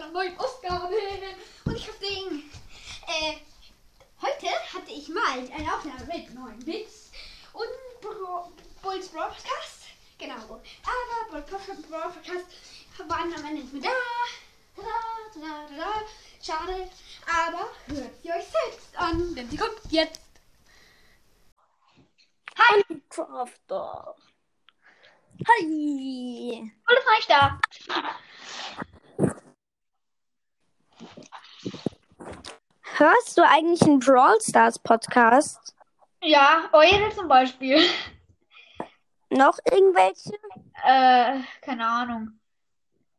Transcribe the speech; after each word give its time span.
einer 0.00 0.12
neuen 0.12 0.38
Ausgabe. 0.38 0.94
Und 1.64 1.76
ich 1.76 1.86
hab 1.86 2.00
den. 2.00 2.50
Äh, 3.06 3.36
heute 4.22 4.46
hatte 4.72 4.90
ich 4.90 5.08
mal 5.08 5.38
eine 5.38 5.74
Aufnahme 5.74 6.04
mit 6.06 6.32
neuen 6.34 6.58
Bits 6.60 7.10
und 7.52 8.00
Bro 8.00 8.52
Bulls 8.82 9.08
Broadcast. 9.08 9.86
Genau. 10.18 10.34
Aber 10.34 11.40
Bulls 11.42 11.82
Broadcast 11.88 12.46
waren 13.08 13.34
am 13.34 13.44
Ende 13.44 13.62
nicht 13.62 13.72
mehr 13.72 13.82
da. 13.82 13.88
Tada, 14.76 14.88
tada, 15.34 15.68
tada. 15.68 16.02
Schade. 16.42 16.90
Aber 17.26 17.68
hört 17.86 18.22
sie 18.22 18.30
euch 18.30 18.46
selbst 18.46 18.96
an, 18.96 19.34
denn 19.34 19.50
sie 19.50 19.56
kommt 19.56 19.80
jetzt. 19.90 20.20
Hi, 22.56 22.82
Crafter. 23.08 24.16
Hi. 25.48 26.72
Reich 26.86 27.26
da. 27.26 27.58
Hörst 32.96 33.38
du 33.38 33.42
eigentlich 33.42 33.82
einen 33.82 33.98
Brawl 33.98 34.40
Stars 34.40 34.78
Podcast? 34.78 35.74
Ja, 36.22 36.68
eure 36.72 37.10
zum 37.14 37.28
Beispiel. 37.28 37.82
Noch 39.30 39.58
irgendwelche? 39.70 40.32
Äh, 40.84 41.40
keine 41.62 41.86
Ahnung. 41.86 42.40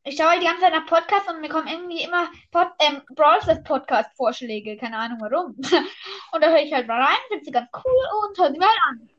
Ich 0.03 0.17
schaue 0.17 0.39
die 0.39 0.45
ganze 0.45 0.61
Zeit 0.61 0.73
nach 0.73 0.85
Podcasts 0.85 1.31
und 1.31 1.41
mir 1.41 1.49
kommen 1.49 1.67
irgendwie 1.67 2.03
immer 2.03 2.27
Pod 2.51 2.67
ähm, 2.79 3.01
Brawl 3.15 3.41
Stars 3.41 3.63
Podcast 3.63 4.09
Vorschläge. 4.15 4.77
Keine 4.77 4.97
Ahnung 4.97 5.19
warum. 5.21 5.55
und 6.31 6.43
da 6.43 6.49
höre 6.49 6.63
ich 6.63 6.73
halt 6.73 6.87
mal 6.87 7.01
rein, 7.01 7.17
finde 7.27 7.45
sie 7.45 7.51
ganz 7.51 7.69
cool 7.73 8.27
und 8.27 8.37
höre 8.37 8.51
sie 8.51 8.59
mal 8.59 8.67
an. 8.89 9.09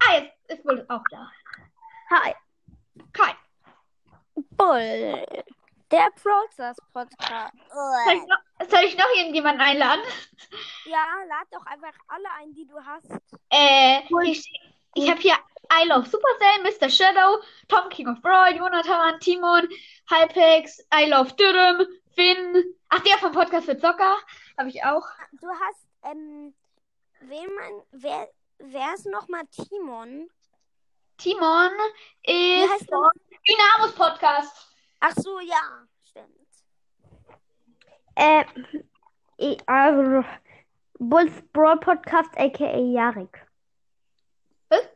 Ah, 0.00 0.18
jetzt 0.18 0.34
ist 0.48 0.64
wohl 0.64 0.84
auch 0.88 1.02
da. 1.10 1.30
Hi. 2.10 2.34
Hi. 3.18 3.34
Bull. 4.56 5.44
Der 5.90 6.10
Stars 6.52 6.76
Podcast. 6.92 7.54
Soll 7.72 8.14
ich, 8.14 8.26
noch, 8.26 8.68
soll 8.68 8.84
ich 8.84 8.98
noch 8.98 9.08
irgendjemanden 9.16 9.62
einladen? 9.62 10.02
Ja, 10.84 11.06
lad 11.26 11.46
doch 11.50 11.64
einfach 11.64 11.94
alle 12.08 12.30
ein, 12.38 12.52
die 12.52 12.66
du 12.66 12.74
hast. 12.84 13.10
Äh, 13.48 14.00
ich, 14.24 14.44
ich 14.94 15.10
habe 15.10 15.20
hier 15.20 15.34
I 15.72 15.88
Love 15.88 16.06
Supercell, 16.06 16.62
Mr. 16.62 16.90
Shadow, 16.90 17.42
Tom 17.68 17.88
King 17.88 18.08
of 18.08 18.20
Brawl, 18.20 18.54
Jonathan, 18.54 19.18
Timon, 19.20 19.66
Hypex, 20.10 20.78
I 20.94 21.06
Love 21.08 21.32
Dürüm, 21.36 21.86
Finn. 22.14 22.74
Ach, 22.90 23.00
der 23.00 23.16
vom 23.18 23.32
Podcast 23.32 23.64
für 23.64 23.78
Zocker 23.78 24.16
habe 24.58 24.68
ich 24.68 24.84
auch. 24.84 25.06
Du 25.40 25.48
hast, 25.48 25.86
ähm, 26.04 26.54
wen 27.20 27.54
man, 27.54 27.82
wer, 27.92 28.28
wer 28.58 28.92
ist 28.92 29.06
nochmal 29.06 29.46
Timon? 29.46 30.28
Timon 31.16 31.72
ist 32.24 32.90
Dynamos 33.48 33.94
Podcast. 33.94 34.67
Ach 35.00 35.12
so, 35.16 35.40
ja, 35.40 35.86
stimmt. 36.08 36.28
Äh, 38.16 38.44
also 39.66 40.24
Bulls 40.98 41.32
Brawl 41.52 41.78
Podcast, 41.78 42.30
aka 42.36 42.76
Jarek. 42.76 43.46
Was? 44.68 44.88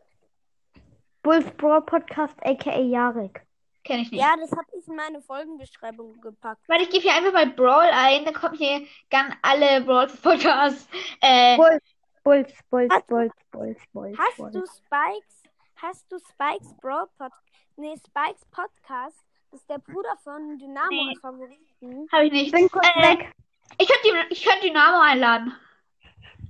Bulls 1.22 1.50
Brawl 1.56 1.82
Podcast, 1.82 2.34
aka 2.44 2.78
Jarek. 2.80 3.46
Kenn 3.84 4.00
ich 4.00 4.10
nicht. 4.12 4.20
Ja, 4.20 4.34
das 4.36 4.50
habe 4.52 4.66
ich 4.78 4.86
in 4.86 4.94
meine 4.96 5.20
Folgenbeschreibung 5.22 6.20
gepackt. 6.20 6.62
Warte, 6.68 6.84
ich 6.84 6.90
gebe 6.90 7.02
hier 7.02 7.14
einfach 7.14 7.32
mal 7.32 7.46
Brawl 7.50 7.88
ein, 7.92 8.24
dann 8.24 8.34
kommen 8.34 8.56
hier 8.56 8.86
ganz 9.10 9.34
alle 9.42 9.80
Brawl 9.84 10.06
Podcasts. 10.08 10.88
Äh, 11.20 11.56
Bulls, 11.56 11.82
Bulls, 12.24 12.52
Bulls, 12.70 12.92
Hast- 12.92 13.06
Bulls, 13.08 13.32
Bulls, 13.50 13.78
Bulls. 13.92 14.18
Hast 14.18 14.36
Bulls. 14.36 14.52
du 14.52 14.60
Spikes, 14.66 15.42
hast 15.76 16.12
du 16.12 16.18
Spikes 16.18 16.74
Brawl 16.80 17.08
Pod, 17.18 17.32
nee, 17.76 17.94
Spikes 17.96 18.44
Podcast, 18.52 19.24
ist 19.52 19.68
der 19.68 19.78
Bruder 19.78 20.16
von 20.22 20.58
Dynamo 20.58 20.88
Nee. 20.90 21.16
Favoriten. 21.20 22.08
habe 22.12 22.26
ich 22.26 22.32
nicht. 22.32 22.46
Ich 22.46 22.52
bin 22.52 22.68
kurz 22.70 22.86
Äh, 22.94 23.02
weg. 23.18 23.32
ich 23.78 23.88
könnte 23.88 24.26
ich 24.30 24.44
könnt 24.44 24.62
Dynamo 24.62 25.00
einladen. 25.00 25.54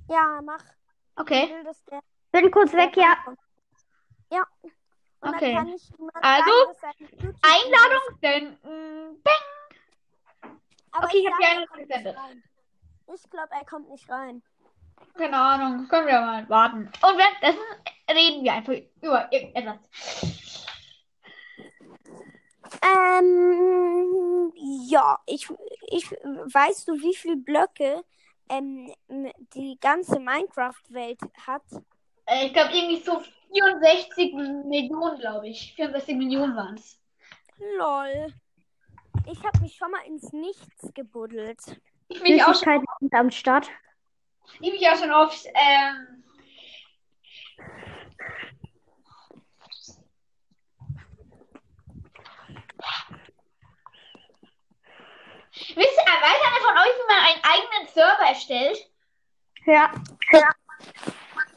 Ja, 0.09 0.41
mach. 0.43 0.59
Ich 0.63 1.19
Okay. 1.21 1.49
will, 1.49 1.63
dass 1.63 1.83
der, 1.85 2.01
Bin 2.31 2.49
kurz 2.51 2.73
weg, 2.73 2.95
ja. 2.97 3.15
Ja. 4.31 4.43
Und 5.21 5.35
Okay. 5.35 5.53
dann 5.53 5.65
kann 5.67 5.73
ich 5.75 5.89
ihm 5.99 6.09
Also, 6.15 6.73
sagen, 6.81 7.09
Einladung 7.41 8.19
senden. 8.19 9.23
Bang. 9.23 10.51
Aber 10.91 11.05
Okay, 11.05 11.17
ich 11.19 11.27
hab 11.27 11.33
sag, 11.33 11.39
die 11.39 11.45
Einladung 11.45 11.77
gesendet. 11.77 12.17
Ich 13.13 13.29
glaube, 13.29 13.49
er 13.51 13.65
kommt 13.65 13.89
nicht 13.89 14.09
rein. 14.09 14.41
Keine 15.15 15.37
Ahnung. 15.37 15.87
Können 15.87 16.07
wir 16.07 16.19
mal 16.21 16.49
warten. 16.49 16.91
Und 17.01 17.17
währenddessen 17.17 17.61
reden 18.09 18.43
wir 18.43 18.53
einfach 18.53 18.73
über 19.01 19.31
irgendetwas. 19.31 19.77
Ähm, 22.81 24.51
ja, 24.87 25.19
ich, 25.25 25.49
ich, 25.87 26.11
weißt 26.11 26.87
du, 26.87 26.93
wie 26.93 27.15
viele 27.15 27.37
Blöcke 27.37 28.03
ähm, 28.49 28.91
die 29.53 29.77
ganze 29.79 30.19
Minecraft-Welt 30.19 31.19
hat? 31.45 31.63
Äh, 32.25 32.47
ich 32.47 32.53
glaube 32.53 32.73
irgendwie 32.73 33.01
so 33.03 33.21
64 33.51 34.33
Millionen, 34.65 35.19
glaube 35.19 35.49
ich. 35.49 35.73
64 35.75 36.15
Millionen 36.15 36.55
waren 36.55 36.75
es. 36.75 36.99
Lol. 37.77 38.33
Ich 39.31 39.43
habe 39.43 39.59
mich 39.59 39.75
schon 39.75 39.91
mal 39.91 40.05
ins 40.05 40.31
Nichts 40.33 40.93
gebuddelt. 40.93 41.59
Ich 42.09 42.21
mich 42.21 42.43
auch 42.43 42.55
schon, 42.55 42.83
am 43.11 43.31
Start. 43.31 43.69
ich 44.59 44.71
mich 44.71 44.87
auch 44.87 44.97
schon 44.97 45.11
oft. 45.11 45.45
Ähm, 45.47 46.23
Wisst 55.53 55.77
ihr, 55.77 55.77
weiß 55.77 56.41
einer 56.47 56.61
von 56.65 56.77
euch, 56.77 56.95
wie 56.97 57.07
man 57.07 57.23
einen 57.25 57.43
eigenen 57.43 57.87
Server 57.93 58.27
erstellt? 58.27 58.89
Ja. 59.65 59.91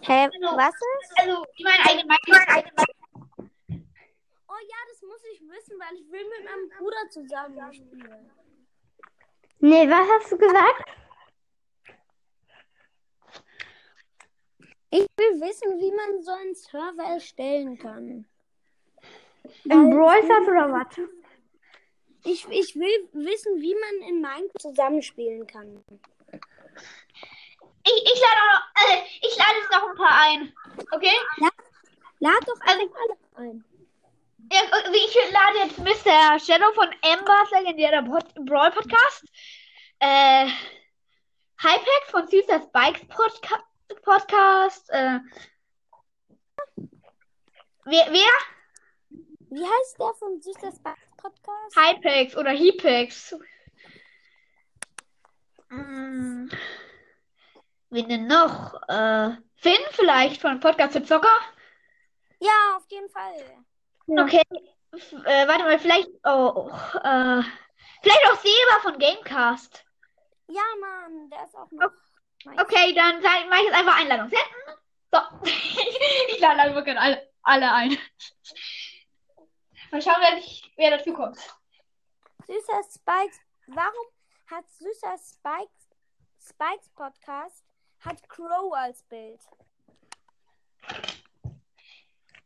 Hä, 0.02 0.24
Also- 0.24 0.56
was 0.56 0.74
ist? 0.74 1.20
Also, 1.20 1.44
wie 1.56 1.64
man 1.64 1.72
eine 1.88 2.04
Minecraft 2.04 2.84
Oh 4.48 4.58
ja, 4.68 4.76
das 4.90 5.02
muss 5.02 5.22
ich 5.32 5.40
wissen, 5.40 5.78
weil 5.78 5.96
ich 5.96 6.10
will 6.10 6.24
mit 6.28 6.44
meinem 6.44 6.68
Bruder 6.78 7.10
zusammen 7.10 7.72
spielen. 7.74 8.30
Nee, 9.58 9.88
was 9.90 10.08
hast 10.08 10.32
du 10.32 10.38
gesagt? 10.38 10.84
Ich 14.90 15.06
will 15.16 15.40
wissen, 15.40 15.78
wie 15.80 15.92
man 15.92 16.22
so 16.22 16.32
einen 16.32 16.54
Server 16.54 17.02
erstellen 17.02 17.76
kann. 17.76 18.26
Im 19.64 19.90
Brawl 19.90 20.18
oder 20.24 20.72
was? 20.72 21.00
Ich, 22.26 22.44
ich 22.48 22.74
will 22.74 23.08
wissen, 23.12 23.60
wie 23.62 23.74
man 23.74 24.08
in 24.08 24.20
Minecraft 24.20 24.58
zusammenspielen 24.60 25.46
kann. 25.46 25.84
Ich, 27.84 28.02
ich 28.02 28.20
lade 28.20 28.40
auch 28.42 28.52
noch, 28.58 28.92
äh, 28.92 29.02
ich 29.22 29.36
lade 29.36 29.58
jetzt 29.60 29.70
noch 29.70 29.88
ein 29.88 29.96
paar 29.96 30.22
ein. 30.22 30.52
Okay? 30.90 31.16
Lad 32.18 32.42
doch 32.48 32.60
Also- 32.66 32.92
alle 32.94 33.16
ein. 33.48 33.64
Ja, 34.52 34.60
ich 34.92 35.32
lade 35.32 35.58
jetzt 35.58 35.78
Mr. 35.78 36.38
Shadow 36.38 36.72
von 36.74 36.88
Embers 37.02 37.50
legendärer 37.52 38.02
Brawl 38.02 38.70
Podcast. 38.72 39.24
Äh, 39.98 40.46
Hypex 41.58 42.10
von 42.10 42.28
Süßer 42.28 42.60
Spikes 42.62 43.06
Podca 43.08 43.62
Podcast. 44.02 44.90
Äh, 44.90 45.18
wer, 47.84 48.06
wer? 48.12 48.32
Wie 49.50 49.64
heißt 49.64 49.98
der 49.98 50.14
von 50.14 50.40
Süßer 50.40 50.72
Spikes 50.72 51.05
Podcast? 51.26 51.76
Hypex 51.76 52.36
oder 52.36 52.52
Hypex. 52.52 53.34
Mm. 55.70 56.48
Wen 57.90 58.08
denn 58.08 58.26
noch? 58.28 58.74
Äh, 58.88 59.36
Finn 59.56 59.84
vielleicht 59.90 60.40
von 60.40 60.60
Podcast 60.60 60.92
für 60.92 61.02
Zocker? 61.02 61.36
Ja, 62.38 62.76
auf 62.76 62.84
jeden 62.90 63.10
Fall. 63.10 63.64
Ja. 64.06 64.22
Okay. 64.22 64.42
F 64.92 65.12
äh, 65.24 65.48
warte 65.48 65.64
mal, 65.64 65.78
vielleicht 65.80 66.10
auch. 66.22 66.94
Äh, 66.94 67.42
vielleicht 68.02 68.24
auch 68.30 68.36
Seba 68.40 68.80
von 68.82 68.98
Gamecast. 68.98 69.84
Ja, 70.48 70.62
Mann, 70.80 71.28
der 71.30 71.44
ist 71.44 71.56
auch 71.56 71.70
noch. 71.72 71.90
nice. 72.44 72.60
Okay, 72.60 72.94
dann 72.94 73.20
sag- 73.20 73.48
mach 73.50 73.58
ich 73.58 73.64
jetzt 73.64 73.74
einfach 73.74 74.00
Einladung 74.00 74.30
senden. 74.30 74.80
So. 75.10 75.18
ich 76.28 76.38
lade 76.38 76.60
einfach 76.60 76.86
alle, 76.96 77.28
alle 77.42 77.72
ein. 77.72 77.98
Mal 79.90 80.02
schauen, 80.02 80.16
wer, 80.20 80.34
nicht, 80.34 80.70
wer 80.76 80.90
dazu 80.96 81.12
kommt. 81.12 81.36
Süßer 82.46 82.80
Spikes. 82.92 83.40
Warum 83.66 84.06
hat 84.50 84.64
Süßer 84.70 85.16
Spikes 85.18 85.88
Spikes 86.48 86.88
Podcast 86.90 87.64
hat 88.04 88.28
Crow 88.28 88.72
als 88.72 89.02
Bild? 89.04 89.40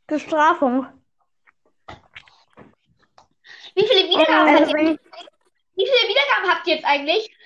Bestrafung. 0.06 0.86
Wie 3.74 3.86
viele 3.86 4.08
Wiedergaben, 4.08 4.48
habt 4.48 4.60
Also, 4.60 4.70
ihr, 4.70 4.74
wenn 4.78 4.94
ich, 4.94 5.00
wie 5.76 5.86
viele 5.86 6.08
Wiedergaben 6.08 6.50
habt 6.50 6.66
ihr 6.66 6.74
jetzt 6.76 6.84
eigentlich? 6.84 7.36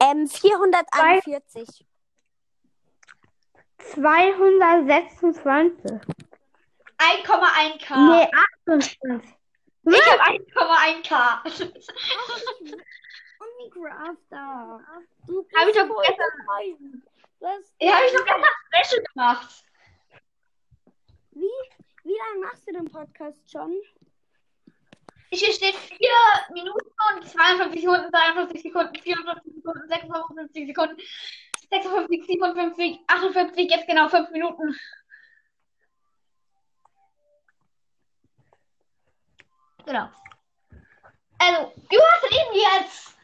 Ähm, 0.00 0.28
441. 0.28 1.86
226. 3.78 6.00
1,1k. 6.98 7.96
Nee, 7.96 8.28
28. 8.70 9.34
Ich 9.82 10.06
habe 10.06 10.22
1,1k. 10.22 11.40
Ich 11.46 11.60
will 11.60 11.72
Unicrafter. 13.40 14.80
Du 15.26 15.46
Hab 15.56 15.68
ich 15.68 15.74
doch 15.76 16.02
gestern- 16.02 16.46
hast- 17.42 17.74
Ja, 17.80 17.94
habe 17.94 18.06
ich 18.06 18.12
noch 18.12 18.24
gestern 18.24 18.44
Special 18.84 19.02
gemacht. 19.14 19.64
Wie, 21.32 21.50
wie 22.04 22.16
lange 22.16 22.40
machst 22.46 22.68
du 22.68 22.72
den 22.72 22.84
Podcast 22.90 23.50
schon? 23.50 23.80
Hier 25.32 25.52
steht 25.52 25.76
4 25.76 25.98
Minuten 26.52 26.90
und 27.14 27.26
52 27.28 27.80
Sekunden, 27.82 28.10
53 28.10 28.62
Sekunden, 28.62 28.94
54 28.96 29.54
Sekunden, 29.54 29.88
56 29.88 30.66
Sekunden, 30.66 30.96
56, 31.70 32.26
57, 32.26 32.98
58, 33.06 33.70
jetzt 33.70 33.86
genau 33.86 34.08
5 34.08 34.30
Minuten. 34.30 34.76
Genau. 39.86 40.08
Also, 41.38 41.72
was 41.90 42.30
reden 42.30 42.52
wir 42.52 42.80
jetzt? 42.80 43.16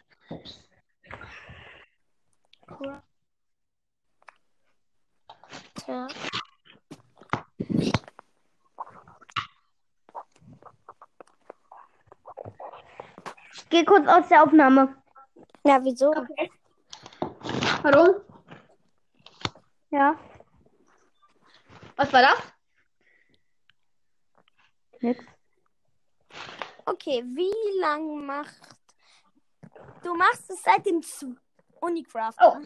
Tja. 5.74 6.06
Ich 13.54 13.68
gehe 13.68 13.84
kurz 13.84 14.06
aus 14.08 14.28
der 14.28 14.42
Aufnahme. 14.42 14.96
Ja, 15.64 15.82
wieso? 15.82 16.10
Okay. 16.10 16.50
Warum? 17.82 18.20
Ja, 19.90 20.16
Was 21.96 22.12
war 22.12 22.22
das? 22.22 22.38
nix. 25.00 25.35
Okay, 26.86 27.22
wie 27.24 27.78
lang 27.80 28.24
macht. 28.24 28.54
Du 30.02 30.14
machst 30.14 30.48
es 30.50 30.62
seit 30.62 30.86
dem 30.86 31.02
Z 31.02 31.28
Unicraft. 31.80 32.34
Oh. 32.40 32.56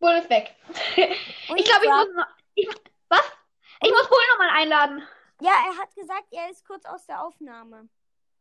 Bull 0.00 0.12
ist 0.12 0.30
weg. 0.30 0.54
Ich 1.56 1.64
glaube, 1.64 1.84
ich 1.84 1.90
muss 1.90 2.14
noch. 2.14 2.26
Ich, 2.54 2.68
was? 3.08 3.22
Ich 3.82 3.90
muss 3.90 4.08
Bull 4.08 4.18
nochmal 4.32 4.50
einladen. 4.56 5.02
Ja, 5.40 5.52
er 5.66 5.76
hat 5.78 5.94
gesagt, 5.94 6.26
er 6.30 6.50
ist 6.50 6.66
kurz 6.66 6.84
aus 6.84 7.06
der 7.06 7.22
Aufnahme. 7.22 7.88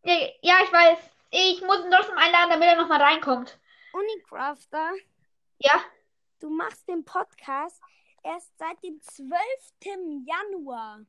Ja, 0.04 0.13
ja, 0.42 0.56
ich 0.63 0.72
weiß. 0.72 0.98
Ich 1.31 1.62
muss 1.62 1.83
ihn 1.83 1.92
trotzdem 1.92 2.18
einladen, 2.18 2.50
damit 2.51 2.68
er 2.69 2.75
nochmal 2.78 3.01
reinkommt. 3.01 3.60
Unicrafter, 3.94 4.92
Ja? 5.60 5.81
du 6.40 6.50
machst 6.50 6.88
den 6.88 7.04
Podcast 7.04 7.81
erst 8.24 8.57
seit 8.57 8.81
dem 8.83 9.01
12. 9.01 9.36
Januar. 10.25 11.01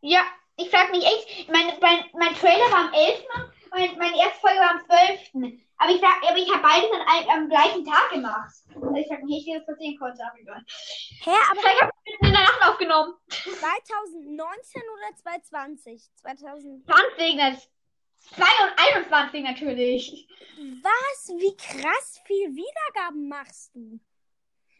Ja, 0.00 0.22
ich 0.56 0.70
frage 0.70 0.90
mich 0.92 1.04
echt. 1.04 1.48
Mein, 1.50 1.66
mein, 1.80 2.04
mein 2.14 2.34
Trailer 2.34 2.70
war 2.70 2.86
am 2.88 2.92
11. 2.92 3.24
Mein, 3.70 3.98
meine 3.98 4.18
erste 4.18 4.40
Folge 4.40 4.58
war 4.60 4.70
am 4.70 4.84
12. 4.86 5.54
Aber 5.78 5.90
ich, 5.90 6.00
sag- 6.00 6.22
aber 6.26 6.38
ich 6.38 6.50
habe 6.50 6.62
beides 6.62 6.90
an, 6.92 7.06
einem- 7.06 7.28
am 7.30 7.48
gleichen 7.50 7.84
Tag 7.84 8.10
gemacht. 8.10 8.54
Also 8.74 8.94
ich 8.94 9.06
frage 9.08 9.24
mich 9.26 9.36
echt, 9.38 9.46
wie 9.46 9.54
das 9.58 9.66
passieren 9.66 9.98
konnte. 9.98 10.22
Aber 10.24 10.38
egal. 10.40 10.64
Hä, 11.22 11.30
aber 11.50 11.60
Vielleicht 11.60 11.82
habe 11.82 11.92
ich 12.04 12.12
mitten 12.12 12.26
in 12.26 12.32
der 12.32 12.40
Nacht 12.42 12.62
aufgenommen. 12.70 13.14
2019 13.28 14.82
oder 14.82 15.16
2020? 15.16 16.02
2000. 16.22 16.86
20, 16.86 17.36
das 17.36 17.68
21 18.94 19.42
natürlich. 19.42 20.26
Was? 20.82 21.28
Wie 21.36 21.54
krass 21.56 22.20
viel 22.24 22.54
Wiedergaben 22.56 23.28
machst 23.28 23.74
du? 23.74 24.00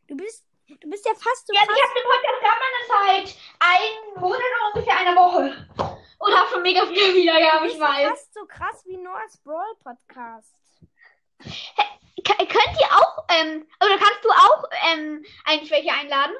Du 0.09 0.17
bist, 0.17 0.47
du 0.69 0.91
bist 0.91 1.05
ja 1.07 1.13
fast 1.15 1.47
so 1.47 1.53
Ja, 1.55 1.61
ich 1.63 1.69
krass. 1.69 1.79
habe 1.83 1.95
den 1.95 2.05
Podcast 2.05 2.41
gerade 2.43 3.27
seit 3.27 3.37
einem 3.61 4.21
Monat 4.21 4.39
oder 4.41 4.75
ungefähr 4.75 4.99
einer 4.99 5.17
Woche. 5.17 5.67
Und 6.19 6.35
habe 6.35 6.49
schon 6.51 6.63
mega 6.63 6.87
viele 6.87 7.09
Du 7.13 7.15
Wiedergaben, 7.15 7.63
bist 7.65 7.75
ich 7.77 7.81
weiß. 7.81 8.09
fast 8.11 8.35
so 8.35 8.47
krass 8.47 8.83
wie 8.87 8.97
Noah's 8.97 9.39
Brawl 9.45 9.75
Podcast. 9.83 10.55
K 12.25 12.35
könnt 12.39 12.81
ihr 12.81 12.97
auch, 12.97 13.25
ähm, 13.29 13.67
oder 13.85 13.99
kannst 13.99 14.25
du 14.25 14.31
auch 14.31 14.65
ähm, 14.93 15.25
eigentlich 15.45 15.71
welche 15.71 15.93
einladen? 15.93 16.35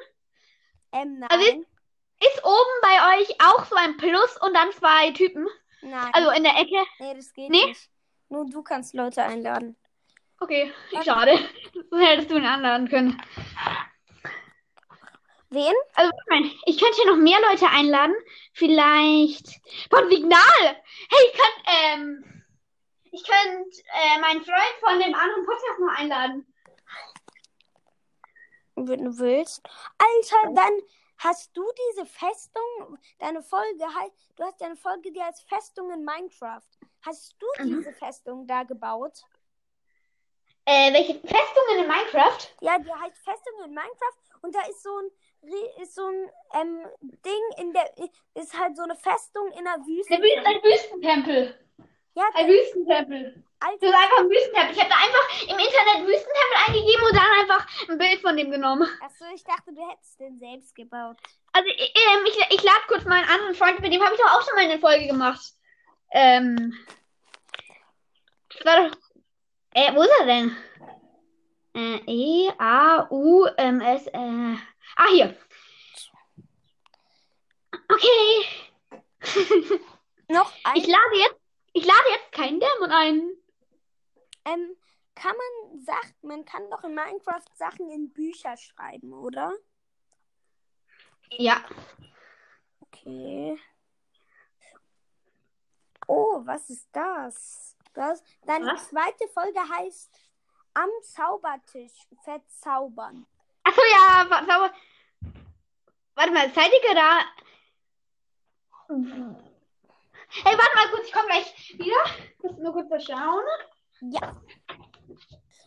Ähm, 0.91 1.19
nein. 1.19 1.29
Also 1.29 1.45
Ist 2.19 2.43
oben 2.43 2.81
bei 2.81 3.19
euch 3.19 3.29
auch 3.41 3.63
so 3.65 3.75
ein 3.75 3.95
Plus 3.97 4.37
und 4.41 4.53
dann 4.55 4.71
zwei 4.73 5.11
Typen? 5.11 5.47
nein. 5.81 6.09
Also 6.13 6.31
in 6.31 6.43
der 6.43 6.57
Ecke? 6.57 6.83
nee, 6.99 7.13
das 7.13 7.31
geht 7.33 7.49
Nee? 7.51 7.65
nicht. 7.67 7.89
Nur 8.29 8.45
du 8.49 8.63
kannst 8.63 8.93
Leute 8.95 9.21
einladen. 9.23 9.77
Okay, 10.39 10.73
schade. 11.03 11.37
So 11.91 11.97
hättest 11.99 12.29
du 12.31 12.35
ihn 12.37 12.45
einladen 12.45 12.89
können. 12.89 13.21
Wen? 15.57 15.73
Also, 15.95 16.11
ich 16.67 16.77
könnte 16.79 16.95
hier 17.01 17.11
noch 17.11 17.17
mehr 17.17 17.39
Leute 17.49 17.67
einladen. 17.67 18.15
Vielleicht 18.53 19.47
von 19.89 20.07
Signal. 20.07 20.41
Hey, 20.61 21.25
ich 21.25 21.33
könnte, 21.33 21.61
ähm, 21.65 22.43
ich 23.11 23.23
könnte 23.23 23.77
äh, 23.91 24.19
meinen 24.19 24.43
Freund 24.45 24.75
von 24.81 24.99
dem 24.99 25.15
anderen 25.15 25.45
Podcast 25.47 25.79
noch 25.79 25.97
einladen. 25.97 26.53
Wenn 28.75 29.05
du 29.05 29.17
willst. 29.17 29.63
Alter, 29.97 30.53
dann 30.53 30.79
hast 31.17 31.57
du 31.57 31.63
diese 31.89 32.05
Festung, 32.05 32.99
deine 33.17 33.41
Folge, 33.41 33.79
du 34.35 34.43
hast 34.43 34.61
deine 34.61 34.75
Folge, 34.75 35.11
die 35.11 35.23
heißt 35.23 35.49
Festung 35.49 35.89
in 35.91 36.05
Minecraft. 36.05 36.61
Hast 37.03 37.35
du 37.39 37.47
Mhm. 37.63 37.77
diese 37.79 37.93
Festung 37.93 38.45
da 38.45 38.61
gebaut? 38.61 39.23
Äh, 40.65 40.93
welche 40.93 41.15
Festungen 41.15 41.79
in 41.79 41.87
Minecraft? 41.87 42.47
Ja, 42.61 42.77
die 42.77 42.91
heißt 42.93 43.17
Festung 43.23 43.53
in 43.65 43.73
Minecraft 43.73 44.17
und 44.43 44.53
da 44.53 44.61
ist 44.69 44.83
so 44.83 44.95
ein 44.99 45.09
ist 45.81 45.95
so 45.95 46.05
ein 46.05 46.29
ähm, 46.61 46.85
Ding 47.01 47.65
in 47.65 47.73
der 47.73 47.89
ist 48.33 48.57
halt 48.57 48.75
so 48.75 48.83
eine 48.83 48.95
Festung 48.95 49.51
in 49.57 49.63
der 49.63 49.77
Wüste. 49.85 50.13
Ein, 50.13 50.21
Wü 50.21 50.29
ein 50.43 50.63
Wüstentempel. 50.63 51.55
Ja, 52.15 52.23
Ein 52.33 52.47
Wüstentempel. 52.47 53.43
Das 53.59 53.69
Alter, 53.69 53.87
ist 53.87 53.95
einfach 53.95 54.19
ein 54.19 54.29
Wüstentempel. 54.29 54.75
Ich 54.75 54.79
habe 54.79 54.89
da 54.89 54.95
einfach 54.95 55.41
im 55.43 55.59
Internet 55.59 56.07
Wüstentempel 56.07 56.57
eingegeben 56.67 57.03
und 57.05 57.15
dann 57.15 57.39
einfach 57.39 57.89
ein 57.89 57.97
Bild 57.97 58.21
von 58.21 58.37
dem 58.37 58.51
genommen. 58.51 58.87
achso, 59.01 59.25
ich 59.33 59.43
dachte, 59.43 59.73
du 59.73 59.87
hättest 59.87 60.19
den 60.19 60.39
selbst 60.39 60.75
gebaut. 60.75 61.17
Also, 61.53 61.69
ich, 61.69 61.93
ähm, 61.95 62.25
ich, 62.25 62.57
ich 62.57 62.63
lade 62.63 62.87
kurz 62.87 63.05
meinen 63.05 63.29
anderen 63.29 63.55
Freund, 63.55 63.79
mit 63.79 63.93
dem 63.93 64.03
habe 64.03 64.15
ich 64.15 64.19
doch 64.19 64.31
auch 64.31 64.41
schon 64.41 64.55
mal 64.55 64.65
eine 64.65 64.79
Folge 64.79 65.07
gemacht. 65.07 65.53
Ähm. 66.11 66.73
Das 68.49 68.65
war 68.65 68.89
doch. 68.89 68.97
Äh, 69.73 69.93
wo 69.93 70.01
ist 70.01 70.13
er 70.19 70.25
denn? 70.25 70.57
Äh, 71.77 72.01
E, 72.07 72.51
A, 72.57 73.07
U, 73.11 73.45
M, 73.55 73.81
S, 73.81 74.07
äh. 74.07 74.55
Ah, 74.95 75.07
hier. 75.11 75.37
Okay. 77.87 78.45
Noch 80.27 80.51
ein 80.63 80.77
Ich 80.77 80.87
lade 80.87 81.15
jetzt. 81.17 81.39
Ich 81.73 81.85
lade 81.85 82.09
jetzt 82.09 82.31
keinen 82.31 82.59
Dämon 82.59 82.89
ein. 82.89 83.31
ähm, 84.45 84.75
kann 85.13 85.35
man 85.35 85.79
sagt, 85.79 86.23
man 86.23 86.45
kann 86.45 86.67
doch 86.71 86.83
in 86.83 86.95
Minecraft 86.95 87.45
Sachen 87.53 87.91
in 87.91 88.11
Bücher 88.11 88.57
schreiben, 88.57 89.13
oder? 89.13 89.53
Ja. 91.29 91.63
Okay. 92.81 93.59
Oh, 96.07 96.41
was 96.43 96.71
ist 96.71 96.89
das? 96.91 97.77
das 97.97 98.23
deine 98.45 98.67
Was? 98.67 98.89
zweite 98.89 99.27
Folge 99.27 99.59
heißt 99.59 100.11
Am 100.77 100.89
Zaubertisch 101.01 102.07
verzaubern. 102.23 103.25
Achso, 103.63 103.81
ja. 103.91 104.27
Sauber. 104.29 104.71
Warte 106.13 106.31
mal, 106.31 106.53
seid 106.53 106.71
ihr 106.71 106.81
gerade. 106.81 107.25
Hey, 110.29 110.55
warte 110.55 110.75
mal 110.75 110.89
kurz, 110.91 111.07
ich 111.07 111.11
komme 111.11 111.25
gleich 111.25 111.75
wieder. 111.79 111.95
Muss 112.43 112.57
nur 112.59 112.73
kurz 112.73 113.05
schauen. 113.05 113.43
Ja. 114.01 114.39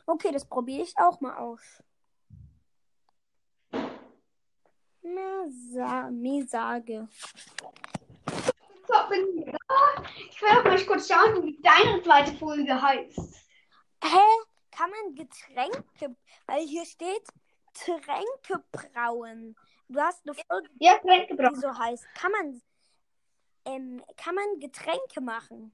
Okay, 0.06 0.30
das 0.30 0.44
probiere 0.44 0.84
ich 0.84 0.96
auch 0.96 1.20
mal 1.20 1.36
aus. 1.38 1.82
Mesa 5.02 6.08
Mesage. 6.12 7.08
So, 8.86 9.08
bin 9.08 9.38
ich 9.38 9.44
da. 9.44 10.04
Ich 10.28 10.40
will 10.40 10.50
auch 10.50 10.64
mal 10.64 10.86
kurz 10.86 11.08
schauen, 11.08 11.42
wie 11.42 11.60
deine 11.60 12.00
zweite 12.00 12.32
Folge 12.34 12.80
heißt. 12.80 13.18
Hä? 14.04 14.49
Kann 14.70 14.90
man 14.90 15.14
Getränke, 15.14 16.16
weil 16.46 16.66
hier 16.66 16.84
steht 16.86 17.26
Tränke 17.74 18.64
brauen. 18.72 19.56
Du 19.88 20.00
hast 20.00 20.24
eine 20.26 20.34
Folge, 20.34 20.68
Ja, 20.78 20.98
Tränke 20.98 21.36
die 21.36 21.36
brauchen. 21.36 21.60
so 21.60 21.76
heißt. 21.76 22.06
Kann 22.14 22.32
man, 22.32 22.62
ähm, 23.64 24.04
kann 24.16 24.34
man 24.34 24.60
Getränke 24.60 25.20
machen? 25.20 25.72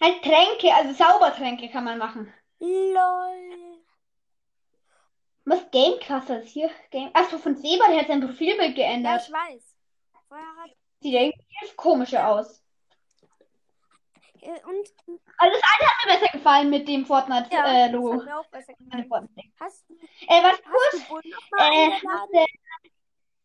Halt 0.00 0.22
Tränke, 0.22 0.74
also 0.74 0.92
Saubertränke 0.94 1.68
kann 1.70 1.84
man 1.84 1.98
machen. 1.98 2.32
Lol. 2.60 3.80
Was 5.44 5.70
Gamecastle 5.70 6.42
ist 6.42 6.52
hier? 6.52 6.70
Game 6.90 7.10
Achso, 7.14 7.38
von 7.38 7.56
Seba, 7.56 7.88
der 7.88 8.00
hat 8.00 8.06
sein 8.08 8.20
Profilbild 8.20 8.76
Ja, 9.02 9.16
geändert. 9.16 9.22
ich 9.26 9.32
weiß. 9.32 9.76
Vorher 10.28 10.46
hat, 10.62 10.70
Sieht 11.02 11.14
irgendwie 11.14 11.76
komischer 11.76 12.28
aus. 12.28 12.62
Äh, 14.42 14.60
und 14.64 14.88
Also 15.38 15.58
das 15.58 15.62
eine 15.62 15.88
hat 15.88 16.06
mir 16.06 16.12
besser 16.18 16.32
gefallen 16.32 16.70
mit 16.70 16.88
dem 16.88 17.06
Fortnite-Logo. 17.06 18.10
das 18.12 18.20
hat 18.20 18.26
mir 18.26 18.38
auch 18.38 18.46
besser 18.48 18.72
gefallen. 18.74 19.28
Hast, 19.60 19.90
äh, 19.90 20.42
warte 20.42 20.62
hast 20.64 21.08
kurz. 21.08 21.24
Äh, 21.26 21.90
was 22.02 22.28
denn, 22.30 22.46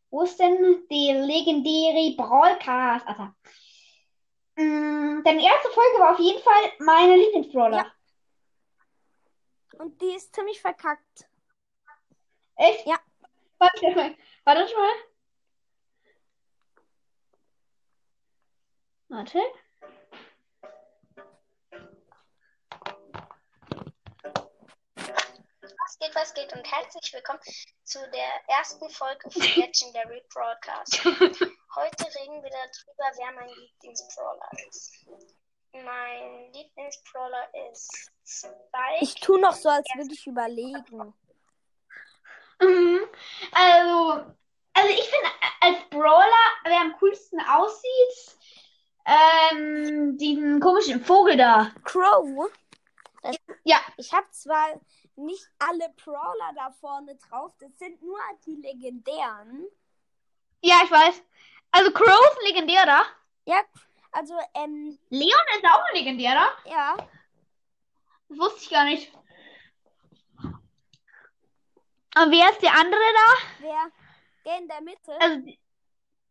wo 0.09 0.21
ist 0.23 0.39
denn 0.39 0.85
die 0.89 1.11
legendäre 1.11 2.15
Brawlcast? 2.15 3.07
Also, 3.07 3.23
mh, 4.55 5.21
deine 5.23 5.43
erste 5.43 5.69
Folge 5.69 5.99
war 5.99 6.13
auf 6.13 6.19
jeden 6.19 6.41
Fall 6.41 6.71
meine 6.79 7.15
Lieblingsbrawler. 7.17 7.77
Ja. 7.77 7.91
Und 9.79 10.01
die 10.01 10.15
ist 10.15 10.33
ziemlich 10.33 10.61
verkackt. 10.61 11.27
Echt? 12.55 12.85
Ja. 12.87 12.97
Warte 13.57 13.91
mal. 13.95 14.15
Warte 14.45 14.73
mal. 14.75 14.93
Warte. 19.09 19.39
Was 25.85 25.99
geht, 25.99 26.15
was 26.15 26.33
geht 26.33 26.51
und 26.51 26.65
herzlich 26.71 27.13
willkommen 27.13 27.39
zu 27.83 27.99
der 28.09 28.55
ersten 28.57 28.89
Folge 28.89 29.29
von 29.29 29.41
Legendary 29.55 30.23
Broadcast. 30.33 31.05
Heute 31.05 32.05
reden 32.05 32.41
wir 32.41 32.49
darüber, 32.49 33.11
wer 33.17 33.31
mein 33.33 33.49
Lieblingsbrawler 33.49 34.49
ist. 34.67 35.05
Mein 35.73 36.51
Lieblingsbrawler 36.53 37.47
ist 37.71 38.11
Spike. 38.25 38.97
Ich 39.01 39.13
tu 39.13 39.37
noch 39.37 39.53
so, 39.53 39.69
als 39.69 39.85
würde 39.95 40.11
ich 40.11 40.25
überlegen. 40.25 41.13
Mhm. 42.59 43.01
Also, 43.51 44.25
also 44.73 44.89
ich 44.89 45.07
finde, 45.07 45.29
als 45.61 45.89
Brawler, 45.91 46.47
wer 46.63 46.81
am 46.81 46.95
coolsten 46.97 47.39
aussieht, 47.41 48.37
ähm, 49.05 50.17
diesen 50.17 50.59
komischen 50.59 51.05
Vogel 51.05 51.37
da. 51.37 51.71
Crow? 51.83 52.49
Das, 53.21 53.35
Ja. 53.63 53.77
Ich 53.97 54.11
habe 54.11 54.25
zwar 54.31 54.81
nicht 55.17 55.47
alle 55.59 55.89
Brawler 56.03 56.51
da 56.55 56.71
vorne 56.71 57.15
drauf, 57.15 57.53
das 57.59 57.77
sind 57.77 58.01
nur 58.01 58.19
die 58.45 58.55
legendären. 58.55 59.65
Ja, 60.61 60.81
ich 60.83 60.91
weiß. 60.91 61.21
Also 61.71 61.91
Crow 61.91 62.07
ist 62.07 62.39
ein 62.41 62.47
legendärer. 62.53 63.03
Ja, 63.45 63.61
also, 64.11 64.33
ähm, 64.53 64.97
Leon 65.09 65.45
ist 65.55 65.65
auch 65.65 65.83
ein 65.89 65.95
legendärer. 65.95 66.49
ja. 66.65 66.95
Das 68.27 68.37
wusste 68.39 68.61
ich 68.63 68.69
gar 68.71 68.85
nicht. 68.85 69.11
Und 72.17 72.31
wer 72.31 72.49
ist 72.49 72.61
der 72.61 72.73
andere 72.73 73.01
da? 73.13 73.37
Wer? 73.59 73.91
Der 74.45 74.57
in 74.57 74.67
der 74.67 74.81
Mitte? 74.81 75.11
Also, 75.19 75.37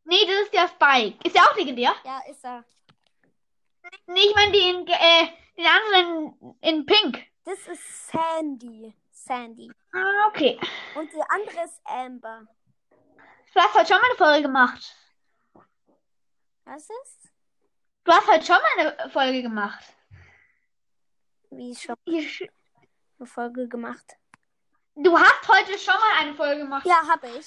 nee, 0.04 0.26
das 0.26 0.40
ist 0.44 0.54
der 0.54 0.68
Spike. 0.68 1.18
Ist 1.24 1.36
der 1.36 1.42
auch 1.42 1.56
legendär? 1.56 1.94
ja, 2.04 2.20
ist 2.30 2.42
er. 2.44 2.64
Nee, 4.06 4.20
ich 4.28 4.34
meine 4.34 4.52
den, 4.52 4.86
äh, 4.88 5.28
den 5.56 5.66
anderen 5.66 6.56
in 6.62 6.86
Pink. 6.86 7.26
Das 7.44 7.58
ist 7.68 8.08
Sandy. 8.08 8.94
Sandy. 9.10 9.70
Ah, 9.92 10.28
okay. 10.28 10.58
Und 10.94 11.12
die 11.12 11.22
andere 11.28 11.64
ist 11.64 11.80
Amber. 11.84 12.46
Du 13.52 13.60
hast 13.60 13.74
heute 13.74 13.86
schon 13.86 14.00
mal 14.00 14.08
eine 14.08 14.16
Folge 14.16 14.42
gemacht. 14.42 14.96
Was 16.64 16.82
ist? 16.82 17.30
Du 18.04 18.12
hast 18.12 18.26
heute 18.26 18.44
schon 18.44 18.56
mal 18.56 18.96
eine 18.98 19.10
Folge 19.10 19.42
gemacht. 19.42 19.84
Wie 21.50 21.74
schon 21.74 21.96
eine 22.06 23.26
Folge 23.26 23.68
gemacht. 23.68 24.16
Du 24.96 25.18
hast 25.18 25.48
heute 25.48 25.78
schon 25.78 25.94
mal 25.94 26.20
eine 26.20 26.34
Folge 26.34 26.62
gemacht. 26.62 26.86
Ja, 26.86 27.06
habe 27.06 27.28
ich. 27.28 27.46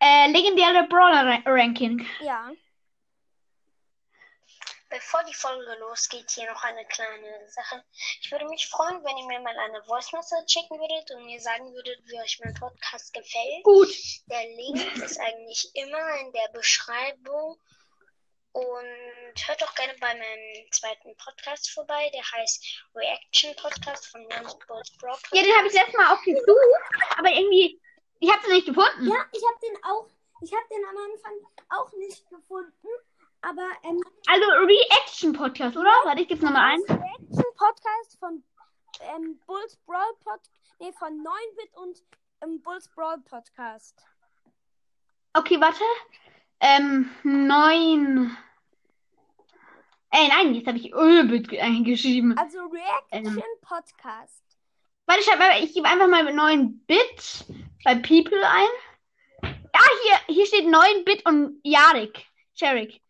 Äh, 0.00 0.30
legendäre 0.30 0.86
Brawler-Ranking. 0.88 2.06
Ja. 2.20 2.50
Bevor 4.88 5.24
die 5.24 5.34
Folge 5.34 5.74
losgeht, 5.80 6.30
hier 6.30 6.50
noch 6.50 6.62
eine 6.62 6.84
kleine 6.86 7.48
Sache. 7.48 7.82
Ich 8.20 8.30
würde 8.30 8.46
mich 8.46 8.68
freuen, 8.68 9.02
wenn 9.04 9.18
ihr 9.18 9.26
mir 9.26 9.40
mal 9.40 9.58
eine 9.58 9.82
Voice 9.84 10.12
Message 10.12 10.52
schicken 10.52 10.78
würdet 10.78 11.10
und 11.10 11.26
mir 11.26 11.40
sagen 11.40 11.72
würdet, 11.74 11.98
wie 12.04 12.20
euch 12.20 12.38
mein 12.44 12.54
Podcast 12.54 13.12
gefällt. 13.12 13.64
Gut. 13.64 13.88
Der 14.30 14.46
Link 14.46 14.96
ist 14.96 15.18
eigentlich 15.18 15.70
immer 15.74 16.20
in 16.20 16.32
der 16.32 16.48
Beschreibung. 16.52 17.58
Und 18.52 19.46
hört 19.46 19.60
doch 19.60 19.74
gerne 19.74 19.94
bei 20.00 20.14
meinem 20.14 20.70
zweiten 20.70 21.14
Podcast 21.16 21.68
vorbei. 21.70 22.08
Der 22.14 22.22
heißt 22.22 22.64
Reaction 22.94 23.54
Podcast 23.56 24.06
von 24.06 24.26
Jan 24.30 24.46
Bolts 24.66 24.96
Broad 24.96 25.20
Ja, 25.32 25.42
den 25.42 25.56
habe 25.56 25.66
ich 25.66 25.74
letztes 25.74 25.94
Mal 25.94 26.14
auch 26.14 26.22
gesucht, 26.22 27.18
aber 27.18 27.28
irgendwie, 27.32 27.78
ich 28.20 28.30
habe 28.30 28.40
es 28.40 28.48
nicht 28.48 28.66
gefunden. 28.66 29.08
Ja, 29.08 29.26
ich 29.30 29.42
habe 29.44 29.58
den 29.62 29.84
auch. 29.84 30.08
Ich 30.42 30.52
habe 30.52 30.64
den 30.70 30.84
am 30.86 30.96
Anfang 30.96 31.32
auch 31.68 31.92
nicht 31.98 32.26
gefunden. 32.30 32.88
Aber 33.48 33.68
ähm, 33.84 34.02
Also 34.26 34.44
Reaction-Podcast, 34.44 35.76
oder? 35.76 35.90
Warte, 36.04 36.22
ich 36.22 36.28
gebe 36.28 36.44
nochmal 36.44 36.72
ein. 36.72 36.80
Reaction 36.80 37.44
Podcast 37.56 38.18
von 38.18 38.42
ähm, 39.14 39.38
Bulls 39.46 39.76
Brawl 39.86 40.14
Pod, 40.24 40.40
nee, 40.80 40.92
von 40.98 41.12
9-Bit 41.12 41.76
und 41.76 42.02
ähm, 42.42 42.60
Bulls 42.62 42.88
Brawl 42.88 43.20
Podcast. 43.20 44.04
Okay, 45.34 45.60
warte. 45.60 45.84
Ähm, 46.58 47.08
neun. 47.22 48.36
Äh, 50.10 50.28
nein, 50.28 50.54
jetzt 50.54 50.66
habe 50.66 50.78
ich 50.78 50.92
Ölbit 50.92 51.56
eingeschrieben. 51.60 52.36
Also 52.36 52.58
Reaction 52.66 53.38
Ähm. 53.38 53.42
Podcast. 53.60 54.42
Warte, 55.06 55.20
ich, 55.20 55.30
hab, 55.30 55.62
ich 55.62 55.72
gebe 55.72 55.88
einfach 55.88 56.08
mal 56.08 56.32
9 56.34 56.80
Bit 56.88 57.44
bei 57.84 57.94
People 57.94 58.44
ein. 58.44 59.52
Ah, 59.72 59.90
hier, 60.02 60.34
hier 60.34 60.46
steht 60.46 60.66
9 60.66 61.04
Bit 61.04 61.24
und 61.26 61.60
Jarik. 61.62 62.26
Sharik. 62.54 63.00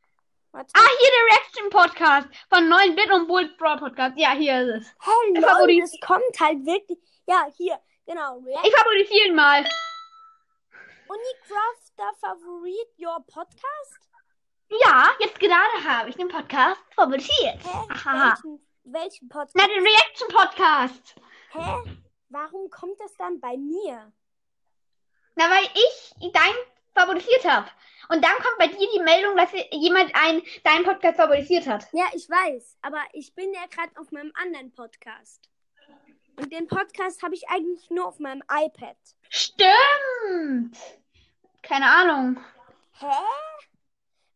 Warte. 0.57 0.73
Ah, 0.75 0.89
hier 0.99 1.11
der 1.11 1.37
Reaction 1.37 1.69
Podcast 1.69 2.29
von 2.49 2.67
9 2.67 2.97
Bit 2.97 3.13
und 3.13 3.29
Bullet 3.29 3.55
Brawl 3.59 3.77
Podcast. 3.77 4.17
Ja, 4.17 4.31
hier 4.31 4.63
ist 4.63 4.87
es. 4.87 4.95
Lol, 5.35 5.43
Favorit. 5.43 5.85
es 5.85 6.01
kommt 6.01 6.41
halt 6.41 6.65
wirklich. 6.65 6.99
Ja, 7.27 7.47
hier, 7.55 7.79
genau. 8.07 8.39
Reaction 8.39 8.65
Ich 8.65 8.75
favorisiere 8.75 9.27
ihn 9.27 9.35
mal. 9.35 9.69
Unicrafter 11.09 12.11
Favorit 12.19 12.89
Your 12.99 13.23
Podcast? 13.27 14.09
Ja, 14.71 15.11
jetzt 15.19 15.39
gerade 15.39 15.85
habe 15.85 16.09
ich 16.09 16.17
den 16.17 16.29
Podcast 16.29 16.81
favorisiert. 16.95 17.63
Hä? 17.63 17.89
Aha. 17.91 18.31
Welchen, 18.31 18.67
welchen 18.85 19.29
Podcast? 19.29 19.57
Na, 19.57 19.67
den 19.67 19.87
Reaction 19.87 20.29
Podcast. 20.29 21.17
Hä? 21.51 21.99
Warum 22.31 22.71
kommt 22.71 22.99
das 22.99 23.15
dann 23.19 23.39
bei 23.41 23.59
mir? 23.59 24.11
Na, 25.35 25.51
weil 25.51 25.69
ich 25.75 26.33
dein 26.33 26.55
favorisiert 26.97 27.45
habe. 27.45 27.69
Und 28.09 28.25
dann 28.25 28.35
kommt 28.35 28.59
bei 28.59 28.69
dir 28.69 28.89
die 28.95 29.01
Meldung, 29.03 29.37
dass 29.37 29.51
jemand 29.73 30.13
ein, 30.15 30.41
deinen 30.65 30.85
Podcast 30.85 31.17
favorisiert 31.17 31.67
hat. 31.67 31.87
Ja, 31.93 32.05
ich 32.15 32.29
weiß, 32.31 32.79
aber 32.83 33.03
ich 33.13 33.35
bin 33.35 33.53
ja 33.53 33.67
gerade 33.67 33.91
auf 34.01 34.13
meinem 34.13 34.33
anderen 34.41 34.73
Podcast. 34.73 35.49
Und 36.37 36.53
den 36.53 36.69
Podcast 36.69 37.23
habe 37.23 37.35
ich 37.35 37.49
eigentlich 37.49 37.91
nur 37.91 38.07
auf 38.07 38.19
meinem 38.21 38.43
iPad. 38.51 38.97
Stimmt. 39.31 40.77
Keine 41.63 41.87
Ahnung. 41.91 42.39
Hä? 43.01 43.07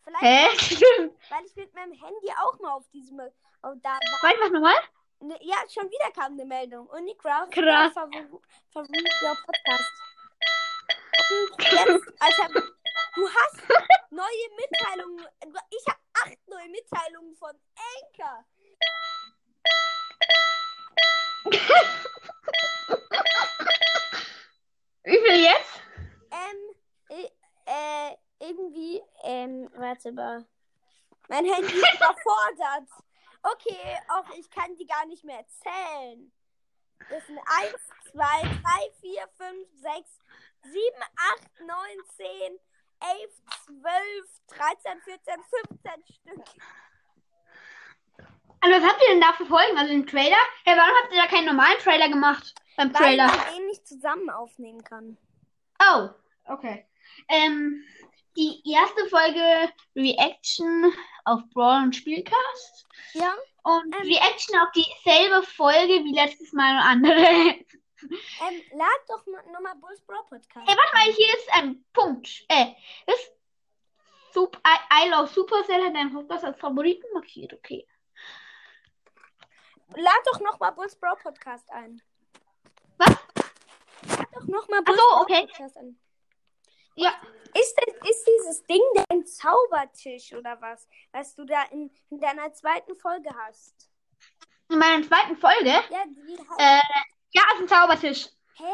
Vielleicht, 0.04 0.22
Hä? 0.22 0.74
Stimmt. 0.76 1.14
weil 1.30 1.44
ich 1.46 1.54
mit 1.56 1.74
meinem 1.74 1.92
Handy 1.92 2.32
auch 2.42 2.58
mal 2.58 2.72
auf 2.72 2.88
diesem. 2.90 3.20
Oh, 3.20 3.74
da 3.82 3.90
war, 3.90 4.00
Warte, 4.22 4.38
mach 4.40 4.50
nochmal. 4.50 4.74
ne, 5.20 5.36
ja, 5.42 5.56
schon 5.72 5.88
wieder 5.90 6.10
kam 6.12 6.32
eine 6.32 6.44
Meldung. 6.46 6.86
Unicraft 6.88 7.50
Krass. 7.52 7.92
Favorit 7.92 8.26
Favorit 8.72 9.12
Your 9.22 9.36
Podcast. 9.44 9.92
Jetzt, 11.58 12.12
Alter, 12.18 12.48
du 13.14 13.28
hast 13.28 13.62
neue 14.10 14.48
Mitteilungen. 14.56 15.26
Ich 15.70 15.86
habe 15.86 15.98
acht 16.14 16.48
neue 16.48 16.68
Mitteilungen 16.68 17.36
von 17.36 17.52
Anchor. 17.96 18.44
Wie 25.04 25.18
viel 25.18 25.44
jetzt? 25.44 25.80
Ähm, 26.30 26.74
äh, 27.08 27.30
äh, 27.66 28.16
irgendwie, 28.38 29.02
ähm, 29.22 29.70
warte 29.74 30.12
mal. 30.12 30.44
Mein 31.28 31.44
Handy 31.44 31.74
ist 31.74 31.94
überfordert. 31.94 32.88
Okay, 33.42 33.98
auch 34.08 34.28
ich 34.36 34.50
kann 34.50 34.76
die 34.76 34.86
gar 34.86 35.06
nicht 35.06 35.24
mehr 35.24 35.44
zählen. 35.62 36.30
Das 37.08 37.26
sind 37.26 37.38
1, 37.38 37.74
2, 38.12 38.22
3, 38.22 38.90
4, 39.00 39.28
5, 39.38 39.68
6, 39.80 40.20
7, 40.62 40.76
8, 41.34 41.60
9, 41.60 41.76
10, 42.16 42.26
11, 43.00 43.30
12, 43.66 43.86
13, 44.48 45.00
14, 45.02 45.34
15 45.68 45.92
Stück. 46.14 46.44
Also, 48.62 48.76
was 48.76 48.90
habt 48.90 49.02
ihr 49.02 49.08
denn 49.14 49.20
da 49.22 49.32
für 49.32 49.46
Folgen? 49.46 49.78
Also, 49.78 49.90
den 49.92 50.06
Trailer? 50.06 50.36
Ja, 50.66 50.76
warum 50.76 50.94
habt 51.02 51.12
ihr 51.12 51.20
da 51.22 51.26
keinen 51.28 51.46
normalen 51.46 51.78
Trailer 51.78 52.08
gemacht? 52.08 52.54
Beim 52.76 52.92
Weil 52.92 53.00
Trailer. 53.16 53.26
man 53.26 53.54
den 53.56 53.66
nicht 53.66 53.86
zusammen 53.86 54.28
aufnehmen 54.30 54.84
kann. 54.84 55.16
Oh, 55.82 56.08
okay. 56.44 56.86
Ähm, 57.28 57.82
die 58.36 58.62
erste 58.70 59.06
Folge 59.08 59.72
Reaction 59.96 60.92
auf 61.24 61.40
Brawl 61.54 61.84
und 61.84 61.96
Spielcast. 61.96 62.86
Ja. 63.14 63.34
Und 63.62 63.94
Ähm. 63.94 64.02
Reaction 64.02 64.58
auf 64.60 64.68
dieselbe 64.72 65.42
Folge 65.46 66.04
wie 66.04 66.14
letztes 66.14 66.52
Mal 66.52 66.76
und 66.76 66.82
andere. 66.82 67.54
Ähm, 68.02 68.62
lad 68.72 69.00
doch 69.08 69.26
nochmal 69.26 69.76
Bulls 69.76 70.00
Bro 70.02 70.22
Podcast. 70.28 70.66
Hey, 70.66 70.76
warte 70.76 70.94
mal, 70.94 71.12
hier 71.12 71.34
ist 71.36 71.52
ein 71.52 71.84
Punkt. 71.92 72.44
Äh, 72.48 72.74
das 73.06 73.30
Sup 74.32 74.56
I, 74.66 75.06
I 75.06 75.10
Love 75.10 75.28
Supercell 75.28 75.84
hat 75.84 75.94
einen 75.94 76.12
Podcast 76.12 76.44
als 76.44 76.58
Favoriten 76.58 77.06
markiert. 77.12 77.52
Okay. 77.52 77.86
Lad 79.96 80.22
doch 80.32 80.40
nochmal 80.40 80.72
Bulls 80.72 80.96
Bro 80.96 81.16
Podcast 81.16 81.70
ein. 81.72 82.00
Was? 82.96 83.08
Lad 83.08 84.28
doch 84.34 84.46
nochmal 84.46 84.82
Bulls 84.82 84.98
so, 84.98 85.06
Bro 85.06 85.20
okay. 85.22 85.46
Podcast 85.46 85.76
ein. 85.76 85.98
Ja. 86.94 87.14
Ist, 87.54 87.74
das, 87.76 88.10
ist 88.10 88.24
dieses 88.24 88.66
Ding 88.66 88.82
dein 89.08 89.26
Zaubertisch 89.26 90.32
oder 90.32 90.60
was? 90.60 90.88
Was 91.12 91.34
du 91.34 91.44
da 91.44 91.64
in, 91.70 91.90
in 92.10 92.20
deiner 92.20 92.52
zweiten 92.52 92.94
Folge 92.96 93.30
hast? 93.46 93.90
In 94.68 94.78
meiner 94.78 95.04
zweiten 95.06 95.36
Folge. 95.36 95.70
Ja, 95.70 96.04
die 96.06 96.38
heißt. 96.38 96.58
Äh, 96.58 96.80
Ja, 97.32 97.42
ist 97.54 97.60
ein 97.60 97.68
Zaubertisch. 97.68 98.28
Hä? 98.54 98.72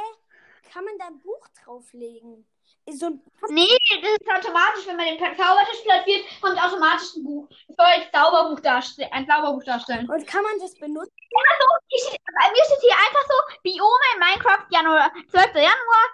Kann 0.72 0.84
man 0.84 0.98
da 0.98 1.06
ein 1.06 1.20
Buch 1.20 1.46
drauflegen? 1.62 2.46
Ist 2.86 3.00
so 3.00 3.06
ein 3.06 3.22
Nee, 3.48 3.76
das 4.02 4.12
ist 4.12 4.30
automatisch, 4.30 4.86
wenn 4.86 4.96
man 4.96 5.06
den 5.06 5.18
Zaubertisch 5.18 5.80
platziert, 5.82 6.24
kommt 6.40 6.62
automatisch 6.62 7.16
ein 7.16 7.24
Buch. 7.24 7.48
Das 7.48 7.76
soll 7.76 7.86
als 7.86 8.10
Zauberbuch 8.12 8.60
darstellen, 8.60 9.12
ein 9.12 9.26
Zauberbuch 9.26 9.64
darstellen. 9.64 10.08
Und 10.08 10.26
kann 10.26 10.42
man 10.42 10.58
das 10.60 10.74
benutzen? 10.74 11.12
Also, 11.50 11.66
ich, 11.88 12.04
bei 12.08 12.50
mir 12.50 12.64
steht 12.64 12.80
hier 12.80 12.94
einfach 12.94 13.24
so, 13.26 13.34
Biome 13.62 14.06
in 14.14 14.20
Minecraft, 14.20 14.66
Januar, 14.70 15.12
12. 15.30 15.54
Januar, 15.54 16.06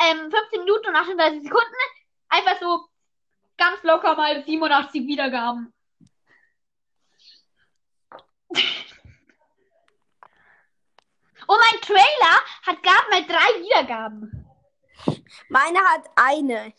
ähm, 0.00 0.30
15 0.30 0.60
Minuten 0.60 0.88
und 0.88 0.96
38 0.96 1.42
Sekunden. 1.42 1.74
Einfach 2.28 2.58
so 2.60 2.86
ganz 3.56 3.82
locker 3.82 4.16
mal 4.16 4.42
87 4.44 5.06
Wiedergaben. 5.06 5.72
Und 11.52 11.58
mein 11.58 11.80
Trailer 11.82 12.40
hat 12.62 12.82
gerade 12.82 13.10
mal 13.10 13.26
drei 13.26 13.60
Wiedergaben. 13.60 14.46
Meine 15.50 15.80
hat 15.80 16.08
eine. 16.16 16.72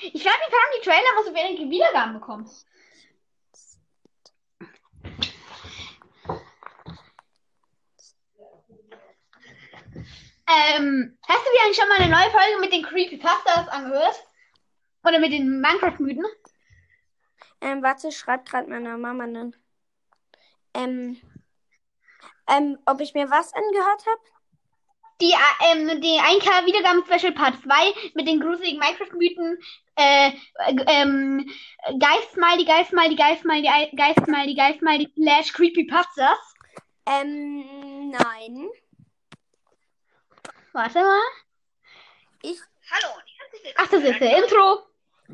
Ich 0.00 0.24
weiß 0.24 0.38
nicht, 0.38 0.52
warum 0.52 0.78
die 0.78 0.84
Trailer 0.84 1.12
immer 1.12 1.24
so 1.24 1.34
wenige 1.34 1.68
Wiedergaben 1.68 2.14
bekommen. 2.14 2.50
Ähm, 10.46 11.18
hast 11.28 11.44
du 11.44 11.50
dir 11.50 11.62
eigentlich 11.62 11.76
schon 11.76 11.88
mal 11.90 11.98
eine 11.98 12.10
neue 12.10 12.30
Folge 12.30 12.60
mit 12.60 12.72
den 12.72 12.84
Creepypastas 12.84 13.68
angehört? 13.68 14.26
Oder 15.02 15.18
mit 15.18 15.32
den 15.32 15.60
Minecraft-Mythen? 15.60 16.24
Ähm, 17.60 17.82
warte, 17.82 18.10
schreibt 18.12 18.48
gerade 18.48 18.70
meiner 18.70 18.96
Mama 18.96 19.26
dann. 19.26 19.54
Ähm, 20.72 21.20
ähm, 22.48 22.78
ob 22.86 23.00
ich 23.00 23.14
mir 23.14 23.30
was 23.30 23.52
angehört 23.54 24.04
habe? 24.06 24.20
Die, 25.20 25.32
äh, 25.32 25.72
ähm, 25.72 26.00
die 26.00 26.18
1K 26.18 26.66
Wiedergaben 26.66 27.04
Special 27.06 27.32
Part 27.32 27.54
2 27.62 28.12
mit 28.14 28.26
den 28.26 28.40
gruseligen 28.40 28.80
Minecraft-Mythen, 28.80 29.58
äh, 29.96 30.28
äh, 30.28 30.84
ähm, 30.86 31.48
Geist-Smiley, 31.98 32.64
Geist-Smiley, 32.64 33.14
Geist-Smiley, 33.14 33.90
Geist-Smiley, 33.96 34.54
Geist-Smiley, 34.54 35.12
Slash 35.14 35.52
Creepypastas. 35.52 36.54
Ähm, 37.06 38.10
nein. 38.10 38.68
Warte 40.72 41.00
mal. 41.00 41.20
Ich, 42.42 42.58
Hallo 42.90 43.14
Ach, 43.76 43.88
das 43.88 44.02
ist 44.02 44.20
der 44.20 44.42
Intro. 44.42 44.82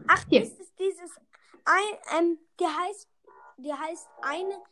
ach, 0.09 0.25
Hier. 0.29 0.43
ist 0.43 0.61
es 0.61 0.75
dieses, 0.77 1.17
ein, 1.65 2.19
ähm, 2.19 2.39
der 2.59 2.69
heißt, 2.69 3.09
der 3.57 3.79
heißt 3.79 4.09
eine, 4.23 4.63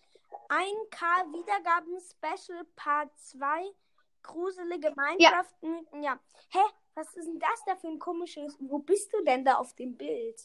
1K 0.48 1.32
Wiedergaben 1.32 1.98
Special 2.00 2.64
Part 2.76 3.10
2 3.18 3.74
gruselige 4.22 4.92
Minecraft-Mythen. 4.94 6.02
Ja. 6.02 6.18
Hä? 6.50 6.60
Was 6.94 7.14
ist 7.14 7.26
denn 7.26 7.38
das 7.38 7.64
da 7.66 7.76
für 7.76 7.88
ein 7.88 7.98
komisches? 7.98 8.56
Wo 8.58 8.78
bist 8.78 9.12
du 9.12 9.22
denn 9.24 9.44
da 9.44 9.54
auf 9.54 9.74
dem 9.74 9.96
Bild? 9.96 10.40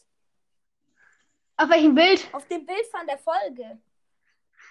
Auf 1.56 1.68
welchem 1.68 1.94
Bild? 1.94 2.28
Auf 2.32 2.46
dem 2.48 2.64
Bild 2.64 2.86
von 2.86 3.06
der 3.06 3.18
Folge. 3.18 3.80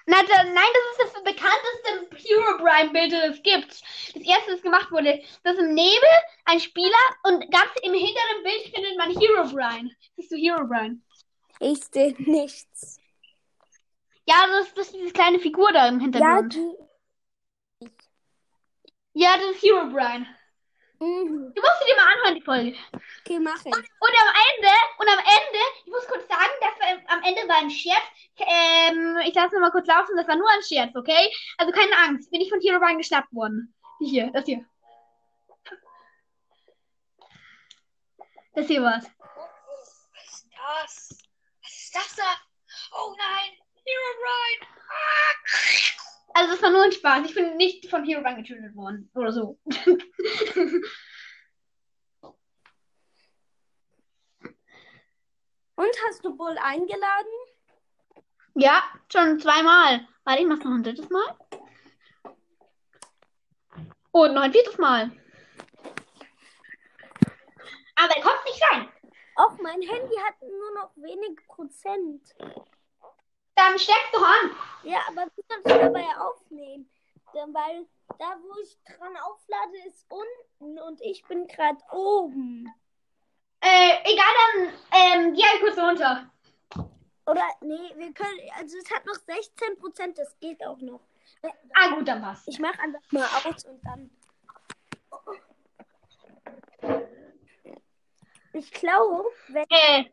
Na, 0.06 0.22
da, 0.24 0.44
nein, 0.44 0.56
das 0.56 1.08
ist 1.08 1.16
das 1.16 1.24
bekannteste 1.24 2.30
Herobrine-Bild, 2.30 3.14
das 3.14 3.38
es 3.38 3.44
gibt. 3.44 3.72
Das 4.16 4.24
erste, 4.24 4.52
das 4.52 4.62
gemacht 4.62 4.92
wurde. 4.92 5.22
Das 5.44 5.56
ist 5.56 5.62
im 5.62 5.74
Nebel 5.74 6.10
ein 6.46 6.60
Spieler 6.60 7.04
und 7.24 7.50
ganz 7.52 7.72
im 7.84 7.94
hinteren 7.94 8.44
Bild 8.44 8.74
findet 8.74 8.98
man 8.98 9.12
Herobrine. 9.12 9.92
Siehst 10.16 10.32
du 10.32 10.36
Herobrine? 10.36 11.00
Ich 11.60 11.84
sehe 11.86 12.16
nichts. 12.18 13.00
Ja, 14.26 14.46
das, 14.48 14.68
ist- 14.68 14.78
das 14.78 14.88
ist 14.88 14.96
diese 14.96 15.14
kleine 15.14 15.40
Figur 15.40 15.72
da 15.72 15.88
im 15.88 16.00
Ja, 16.00 16.04
Hintergrund. 16.04 16.54
die. 16.56 16.78
Ja, 19.14 19.38
das 19.38 19.46
ist 19.56 19.64
Herobrine. 19.64 20.26
Mhm. 21.00 21.52
Du 21.54 21.62
musst 21.62 21.80
sie 21.80 21.86
dir 21.88 21.96
mal 21.98 22.12
anhören, 22.14 22.36
die 22.36 22.42
Folge. 22.42 22.78
Okay, 23.22 23.40
mache 23.40 23.68
ich. 23.70 23.76
Und 23.76 24.14
am 24.22 24.34
Ende, 24.48 24.70
und 24.98 25.08
am 25.10 25.20
Ende, 25.20 25.60
ich 25.86 25.92
muss 25.92 26.08
kurz 26.08 26.28
sagen, 26.28 26.52
das 26.62 26.80
war, 26.80 27.14
am 27.18 27.24
Ende 27.24 27.48
war 27.48 27.58
ein 27.58 27.70
Scherz. 27.70 28.02
Ähm, 28.38 29.18
ich 29.26 29.36
lasse 29.36 29.60
mal 29.60 29.70
kurz 29.72 29.88
laufen, 29.88 30.16
das 30.16 30.28
war 30.28 30.36
nur 30.38 30.50
ein 30.50 30.64
Scherz, 30.64 30.96
okay? 30.96 31.30
Also 31.58 31.72
keine 31.74 31.96
Angst, 31.98 32.32
bin 32.32 32.42
ich 32.42 32.50
von 32.50 32.62
Herobrine 32.62 32.98
geschnappt 32.98 33.34
worden. 33.34 33.76
Die 34.00 34.06
hier, 34.08 34.32
das 34.32 34.46
hier. 34.46 34.66
Das 38.56 38.68
hier 38.68 38.82
war's. 38.84 39.06
Was 39.06 40.34
ist 40.34 40.48
das? 40.52 41.18
Was 41.64 41.72
ist 41.74 41.96
das 41.96 42.16
da? 42.16 42.24
Oh 42.94 43.16
nein! 43.18 43.58
Herobrine! 43.86 44.68
Ah! 44.90 45.34
Also 46.36 46.52
das 46.54 46.62
war 46.64 46.72
nur 46.72 46.84
ein 46.84 46.92
Spaß. 46.92 47.28
Ich 47.28 47.36
bin 47.36 47.58
nicht 47.58 47.90
von 47.90 48.04
Herobrine 48.06 48.44
getötet 48.44 48.76
worden. 48.76 49.10
Oder 49.14 49.32
so. 49.32 49.60
Und 55.76 55.92
hast 56.08 56.24
du 56.24 56.36
Bull 56.36 56.58
eingeladen? 56.62 57.34
ja, 58.56 58.84
schon 59.12 59.40
zweimal. 59.40 60.08
Warte, 60.24 60.42
ich 60.42 60.48
mach's 60.48 60.64
noch 60.64 60.72
ein 60.72 60.84
drittes 60.84 61.10
Mal. 61.10 61.38
Und 64.12 64.34
noch 64.34 64.44
ein 64.44 64.52
viertes 64.52 64.78
Mal. 64.78 65.12
Aber 67.96 68.16
er 68.16 68.22
kommt 68.22 68.46
nicht 68.46 68.62
rein. 68.72 68.90
Och, 69.36 69.58
mein 69.62 69.82
Handy 69.82 70.16
hat 70.18 70.42
nur 70.42 70.74
noch 70.76 70.92
wenige 70.96 71.42
Prozent. 71.48 72.36
Dann 73.56 73.78
steck's 73.78 74.12
doch 74.12 74.24
an. 74.24 74.52
Ja, 74.84 75.00
aber 75.08 75.26
du 75.36 75.42
kannst 75.48 75.70
dabei 75.70 76.06
aufnehmen. 76.20 76.90
Denn 77.34 77.54
Weil 77.54 77.86
da, 78.20 78.38
wo 78.42 78.60
ich 78.62 78.78
dran 78.86 79.16
auflade, 79.18 79.78
ist 79.88 80.06
unten 80.10 80.80
und 80.80 81.02
ich 81.02 81.24
bin 81.26 81.48
gerade 81.48 81.80
oben. 81.92 82.72
Äh, 83.62 84.12
egal, 84.12 84.26
dann 84.38 84.74
ähm, 84.92 85.34
geh 85.34 85.44
halt 85.44 85.62
kurz 85.62 85.78
runter. 85.78 86.30
Oder, 87.26 87.48
nee, 87.62 87.94
wir 87.96 88.14
können, 88.14 88.40
also 88.58 88.78
es 88.78 88.92
hat 88.92 89.06
noch 89.06 89.16
16 89.16 89.78
Prozent, 89.80 90.18
das 90.18 90.38
geht 90.40 90.64
auch 90.66 90.80
noch. 90.80 91.00
Ah, 91.74 91.96
gut, 91.96 92.08
dann 92.08 92.22
passt. 92.22 92.48
Ich 92.48 92.60
mache 92.60 92.80
einfach 92.80 93.02
mal 93.12 93.28
aus 93.46 93.66
und 93.66 93.82
dann. 93.84 94.10
Ich 98.54 98.72
glaube, 98.72 99.26
wenn. 99.48 99.66
Äh, 99.70 100.12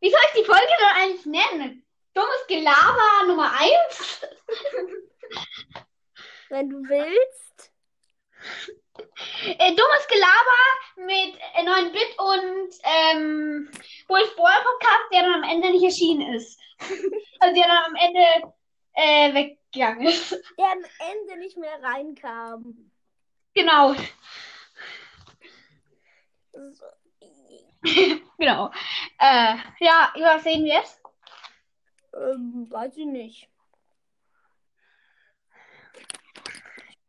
wie 0.00 0.10
soll 0.10 0.20
ich 0.28 0.40
die 0.40 0.46
Folge 0.46 0.66
denn 0.78 1.02
eigentlich 1.02 1.26
nennen? 1.26 1.79
Dummes 2.14 2.46
Gelaber 2.48 3.26
Nummer 3.26 3.52
1? 3.58 4.20
Wenn 6.48 6.68
du 6.68 6.76
willst. 6.88 7.72
äh, 9.58 9.74
dummes 9.74 10.06
Gelaber 10.08 11.06
mit 11.06 11.38
äh, 11.54 11.62
9-Bit 11.64 12.18
und 12.18 12.74
ähm, 12.82 13.70
Wolf 14.08 14.34
Boyer 14.36 14.62
Podcast, 14.64 15.12
der 15.12 15.22
dann 15.22 15.44
am 15.44 15.50
Ende 15.50 15.70
nicht 15.70 15.84
erschienen 15.84 16.34
ist. 16.34 16.58
also 17.40 17.54
der 17.54 17.68
dann 17.68 17.84
am 17.84 17.94
Ende 17.96 18.54
äh, 18.94 19.34
weggegangen 19.34 20.06
ist. 20.08 20.32
Der 20.58 20.72
am 20.72 20.84
Ende 21.12 21.38
nicht 21.38 21.56
mehr 21.56 21.80
reinkam. 21.82 22.90
genau, 23.54 23.94
So. 26.52 26.84
genau. 28.38 28.70
Äh, 29.18 29.56
ja, 29.78 30.12
was 30.16 30.42
sehen 30.42 30.64
wir 30.64 30.74
jetzt? 30.74 30.99
Ähm, 32.14 32.66
weiß 32.70 32.96
ich 32.96 33.06
nicht. 33.06 33.48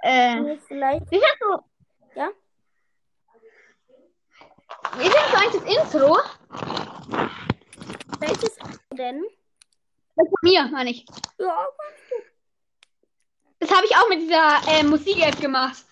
Äh, 0.03 0.39
Nee, 0.39 0.59
Vielleicht. 0.67 1.05
wie 1.11 1.19
findest 1.19 1.41
du, 1.41 1.63
Ja? 2.15 2.29
wie 4.93 5.09
findest 5.09 5.31
du 5.33 5.37
eigentlich 5.37 5.63
das 5.85 5.93
Intro? 5.93 6.17
Welches 8.19 8.57
denn? 8.93 9.23
Das 10.15 10.27
von 10.27 10.37
mir, 10.41 10.63
meine 10.71 10.89
ich. 10.91 11.05
Ja, 11.37 11.67
Das 13.59 13.71
habe 13.71 13.85
ich 13.85 13.95
auch 13.95 14.09
mit 14.09 14.21
dieser 14.21 14.59
äh, 14.67 14.83
Musik-App 14.83 15.39
gemacht. 15.39 15.85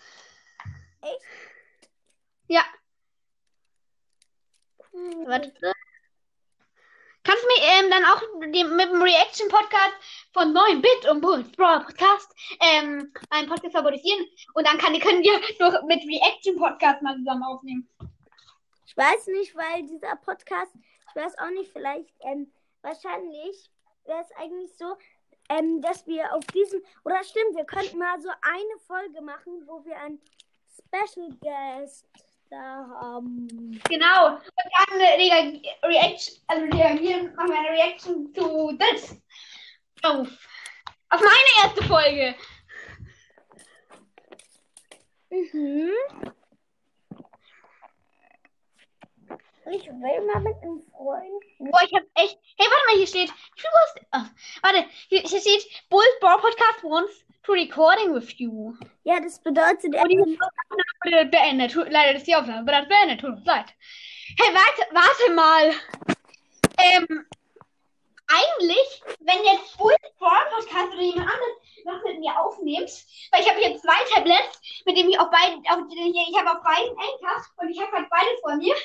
echt? 1.02 1.22
Ja, 2.48 2.64
warte. 5.26 5.54
Kannst 7.30 7.44
du 7.44 7.48
mir 7.48 7.62
ähm, 7.62 7.92
dann 7.92 8.06
auch 8.06 8.22
dem, 8.42 8.76
mit 8.76 8.90
dem 8.90 9.04
Reaction-Podcast 9.04 9.94
von 10.34 10.52
9-Bit 10.52 11.12
und 11.12 11.22
Bulls 11.22 11.52
Brawl 11.52 11.82
Podcast 11.82 12.34
ähm, 12.60 13.14
einen 13.30 13.48
Podcast 13.48 13.76
favorisieren 13.76 14.26
und 14.56 14.66
dann 14.66 14.80
kann, 14.80 15.00
können 15.00 15.22
wir 15.22 15.40
durch, 15.60 15.80
mit 15.84 16.00
Reaction-Podcast 16.10 17.04
mal 17.04 17.16
zusammen 17.18 17.44
aufnehmen. 17.44 17.88
Ich 18.88 18.98
weiß 18.98 19.28
nicht, 19.28 19.56
weil 19.56 19.86
dieser 19.86 20.16
Podcast, 20.16 20.74
ich 20.74 21.16
weiß 21.16 21.38
auch 21.38 21.52
nicht, 21.52 21.72
vielleicht, 21.72 22.10
ähm, 22.22 22.52
wahrscheinlich 22.82 23.70
wäre 24.06 24.22
es 24.22 24.32
eigentlich 24.36 24.76
so, 24.76 24.98
ähm, 25.50 25.84
dass 25.84 26.08
wir 26.08 26.34
auf 26.34 26.44
diesem, 26.48 26.82
oder 27.06 27.24
stimmt, 27.24 27.56
wir 27.56 27.66
könnten 27.66 28.00
mal 28.00 28.20
so 28.20 28.30
eine 28.42 28.80
Folge 28.88 29.22
machen, 29.22 29.68
wo 29.68 29.86
wir 29.86 29.98
einen 29.98 30.20
Special 30.66 31.30
Guest 31.42 32.08
da 32.50 32.88
haben. 33.02 33.82
Genau. 33.90 34.36
Und 34.36 34.42
dann 34.56 34.98
Reag 35.00 35.62
Reaction, 35.84 36.36
also 36.48 36.66
reagieren, 36.78 37.34
machen 37.36 37.50
wir 37.50 37.60
eine 37.60 37.70
Reaction 37.70 38.34
zu 38.34 38.76
das. 38.78 39.16
Auf, 40.04 40.28
auf 41.10 41.22
meine 41.22 41.64
erste 41.64 41.84
Folge. 41.84 42.36
Mhm. 45.30 45.92
Ich 49.72 49.86
will 49.86 50.26
mal 50.26 50.42
mit 50.42 50.56
einem 50.64 50.82
Freund. 50.90 51.44
Boah, 51.60 51.80
ich 51.86 51.94
hab 51.94 52.04
echt. 52.16 52.40
Hey, 52.58 52.68
warte 52.68 52.86
mal, 52.88 52.98
hier 52.98 53.06
steht. 53.08 53.30
Figures- 53.56 54.06
Ah, 54.12 54.26
warte, 54.64 54.86
hier, 55.10 55.22
hier 55.22 55.40
steht 55.40 55.68
Bull 55.90 56.04
Brawl 56.22 56.40
Podcast 56.42 56.84
wants 56.84 57.24
to 57.44 57.54
recording 57.54 58.14
with 58.14 58.40
you. 58.40 58.76
Ja, 59.04 59.20
das 59.20 59.40
bedeutet, 59.40 59.94
er 59.94 60.08
die 60.08 60.20
Aufnahme 60.20 60.84
wurde 61.04 61.26
beendet. 61.26 61.74
Leider 61.76 62.16
ist 62.16 62.28
die 62.28 62.36
Aufnahme 62.36 62.64
bereits 62.64 62.88
beendet. 62.88 63.22
Tut 63.22 63.32
uns 63.32 63.46
leid. 63.46 63.74
Hey, 64.38 64.54
warte, 64.54 64.94
warte 64.94 65.34
mal. 65.34 65.74
Ähm, 66.78 67.26
eigentlich, 68.28 69.02
wenn 69.22 69.44
jetzt 69.44 69.78
Bull 69.78 69.96
Brawl 70.20 70.46
Podcast 70.52 70.94
oder 70.94 71.02
jemand 71.02 71.30
anderes 71.30 71.60
was 71.86 72.04
mit 72.04 72.20
mir 72.20 72.38
aufnimmt, 72.40 72.92
weil 73.32 73.42
ich 73.42 73.50
habe 73.50 73.60
hier 73.60 73.78
zwei 73.78 74.04
Tablets, 74.14 74.62
mit 74.86 74.98
denen 74.98 75.10
ich 75.10 75.20
auf 75.20 75.30
beiden, 75.32 75.64
auf, 75.68 75.80
ich 75.90 76.38
habe 76.38 76.52
auf 76.52 76.64
beiden 76.64 76.96
Anker 76.98 77.46
und 77.58 77.70
ich 77.70 77.82
habe 77.82 77.92
halt 77.92 78.10
beide 78.10 78.30
vor 78.42 78.56
mir. 78.58 78.76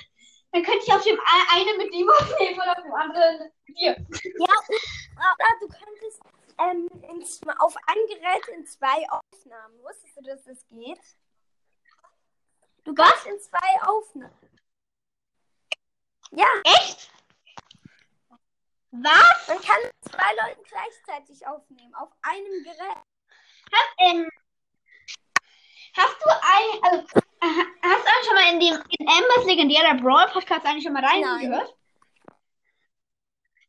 Dann 0.53 0.63
könnte 0.63 0.85
ich 0.87 0.93
auf 0.93 1.03
dem 1.03 1.19
einen 1.53 1.77
mit 1.79 1.93
dem 1.93 2.09
aufnehmen 2.09 2.55
und 2.55 2.69
auf 2.69 2.83
dem 2.83 2.95
anderen 2.95 3.51
mit 3.67 3.77
dir. 3.77 3.97
Ja, 4.39 4.55
oder 5.17 5.51
du 5.61 5.69
könntest 5.69 6.23
ähm, 6.59 6.89
in, 7.11 7.23
zw- 7.23 7.57
auf 7.59 7.77
ein 7.87 7.97
Gerät 8.09 8.49
in 8.49 8.67
zwei 8.67 9.05
Aufnahmen. 9.11 9.83
Wusstest 9.83 10.17
du, 10.17 10.23
dass 10.23 10.43
das 10.45 10.67
geht? 10.69 11.01
Du 12.85 12.95
kannst 12.95 13.27
in 13.27 13.39
zwei 13.41 13.83
Aufnahmen. 13.83 14.61
Ja, 16.33 16.47
Echt? 16.65 17.11
Was? 18.91 19.49
man 19.49 19.61
kann 19.61 19.91
zwei 20.03 20.35
Leute 20.47 20.63
gleichzeitig 20.63 21.47
aufnehmen. 21.47 21.95
Auf 21.95 22.11
einem 22.23 22.63
Gerät. 22.63 23.03
Hast, 23.73 23.95
ähm, 23.99 24.29
hast 25.97 26.17
du 26.23 26.31
ein, 26.31 26.83
also, 26.83 27.07
äh, 27.41 27.65
hast 27.83 28.05
du 28.05 28.09
eigentlich 28.09 28.27
schon 28.27 28.35
mal 28.35 28.53
in 28.53 28.61
dem, 28.61 28.85
in 28.99 29.09
Ambers 29.09 29.45
legendärer 29.47 29.95
Brawl 29.95 30.29
Podcast 30.31 30.65
eigentlich 30.67 30.85
schon 30.85 30.93
mal 30.93 31.05
reingehört? 31.05 31.75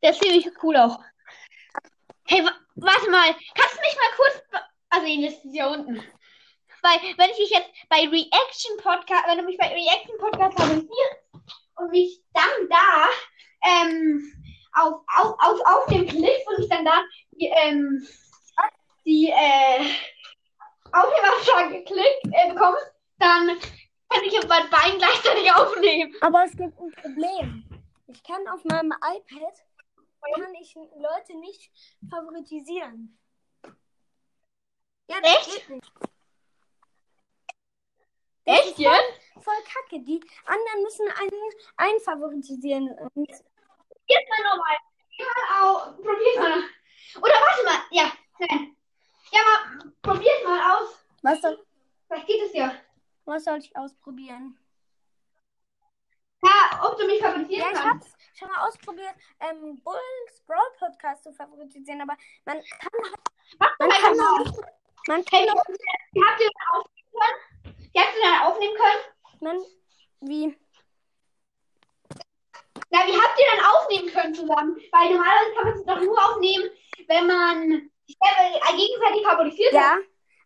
Der 0.04 0.12
ist 0.12 0.22
ziemlich 0.22 0.48
cool 0.62 0.78
auch. 0.78 1.00
Hey, 2.28 2.44
wa 2.44 2.52
warte 2.76 3.12
mal, 3.12 3.36
kannst 3.54 3.76
du 3.76 3.82
mich 3.82 3.96
mal 3.96 4.16
kurz, 4.18 4.64
also, 4.90 5.06
Liste 5.06 5.48
ist 5.48 5.54
hier 5.54 5.68
unten. 5.68 5.98
Weil, 6.82 7.00
wenn 7.18 7.30
ich 7.30 7.38
mich 7.38 7.50
jetzt 7.50 7.70
bei 7.90 8.00
Reaction 8.00 8.78
Podcast, 8.78 9.28
wenn 9.28 9.38
du 9.38 9.44
mich 9.44 9.58
bei 9.58 9.68
Reaction 9.68 10.18
Podcast 10.18 10.60
abonnierst 10.60 10.90
und 11.78 11.92
mich 11.92 12.20
dann 12.34 12.70
da, 12.70 13.10
ähm, 13.64 14.32
auf, 14.74 15.02
auf, 15.08 15.36
auf, 15.40 15.60
auf 15.66 15.86
dem 15.88 16.08
Klick 16.08 16.48
und 16.48 16.64
ich 16.64 16.70
dann 16.70 16.86
da, 16.86 17.02
die, 17.32 17.48
ähm, 17.48 18.08
die, 19.06 19.30
äh, 19.30 19.86
Aufnahmeanfrage 20.92 21.80
geklickt 21.80 22.26
äh, 22.32 22.54
bekomme, 22.54 22.78
dann 23.20 23.48
kann 24.10 24.24
ich 24.24 24.38
auf 24.40 24.48
beiden 24.48 24.70
Beinen 24.70 24.98
gleichzeitig 24.98 25.52
aufnehmen. 25.54 26.16
Aber 26.22 26.44
es 26.46 26.52
gibt 26.52 26.80
ein 26.80 26.92
Problem. 26.92 27.64
Ich 28.08 28.24
kann 28.24 28.48
auf 28.48 28.64
meinem 28.64 28.94
iPad 28.94 29.54
kann 30.34 30.54
ich 30.56 30.76
Leute 30.76 31.38
nicht 31.40 31.72
favoritisieren. 32.10 33.18
Ja, 35.08 35.18
Echt? 35.22 35.70
Echt 38.46 38.78
jetzt? 38.80 39.22
Voll 39.42 39.56
kacke. 39.64 40.04
Die 40.04 40.24
anderen 40.46 40.82
müssen 40.84 41.08
einen, 41.10 41.52
einen 41.78 42.00
favoritisieren. 42.00 42.88
Jetzt 42.88 44.30
mal 44.30 44.44
nochmal. 44.44 44.78
Mal 45.18 45.64
auf. 45.64 45.96
Probier's 45.98 46.38
mal. 46.38 46.64
Oder 47.22 47.34
warte 47.34 47.64
mal. 47.64 47.80
Ja, 47.92 48.12
nein. 48.40 48.76
Ja, 49.32 49.40
mal, 49.44 49.94
probier's 50.02 50.44
mal 50.44 50.78
aus. 50.78 51.06
was 51.22 51.42
soll, 51.42 51.66
Vielleicht 52.08 52.28
geht 52.28 52.42
es 52.44 52.54
ja. 52.54 52.76
was 53.26 53.44
soll 53.44 53.58
ich 53.58 53.76
ausprobieren? 53.76 54.58
Ja, 56.44 56.88
ob 56.88 56.98
du 56.98 57.06
mich 57.08 57.20
favorisieren 57.22 57.74
Ja, 57.74 57.82
kannst. 57.82 58.15
Schon 58.38 58.50
mal 58.50 58.68
ausprobiert, 58.68 59.16
ähm, 59.40 59.82
Bulls 59.84 60.42
Brawl 60.46 60.72
Podcast 60.80 61.24
zu 61.24 61.34
favorisieren, 61.34 62.02
aber 62.02 62.18
man 62.46 62.62
kann 62.80 62.92
halt, 63.04 63.16
Mach 63.60 63.80
man 63.80 63.90
doch 63.90 64.02
kann 64.02 64.18
mal. 64.18 64.42
auch, 64.42 64.62
man 65.08 65.24
Hey, 65.32 65.46
kann 65.48 65.58
wie 66.12 66.24
habt 66.24 66.42
ihr 66.42 66.50
dann 66.50 66.80
aufnehmen 66.82 67.12
können? 67.14 67.90
Wie 67.94 68.00
habt 68.00 68.16
ihr 68.16 68.22
dann 68.24 68.42
aufnehmen 68.42 68.76
können? 68.76 69.16
man, 69.42 69.58
wie, 70.22 70.58
Na, 72.90 73.00
wie 73.06 73.20
habt 73.22 73.40
ihr 73.40 73.46
dann 73.56 73.66
aufnehmen 73.66 74.10
können 74.12 74.34
zusammen? 74.34 74.76
Weil 74.92 75.14
normalerweise 75.14 75.54
kann 75.56 75.64
man 75.66 75.74
es 75.80 75.86
doch 75.86 76.02
nur 76.02 76.26
aufnehmen, 76.30 76.70
wenn 77.08 77.28
man 77.28 77.92
sich 78.08 78.18
selber 78.24 78.78
gegenseitig 78.78 79.26
favorisiert 79.26 79.74
ja, 79.74 79.98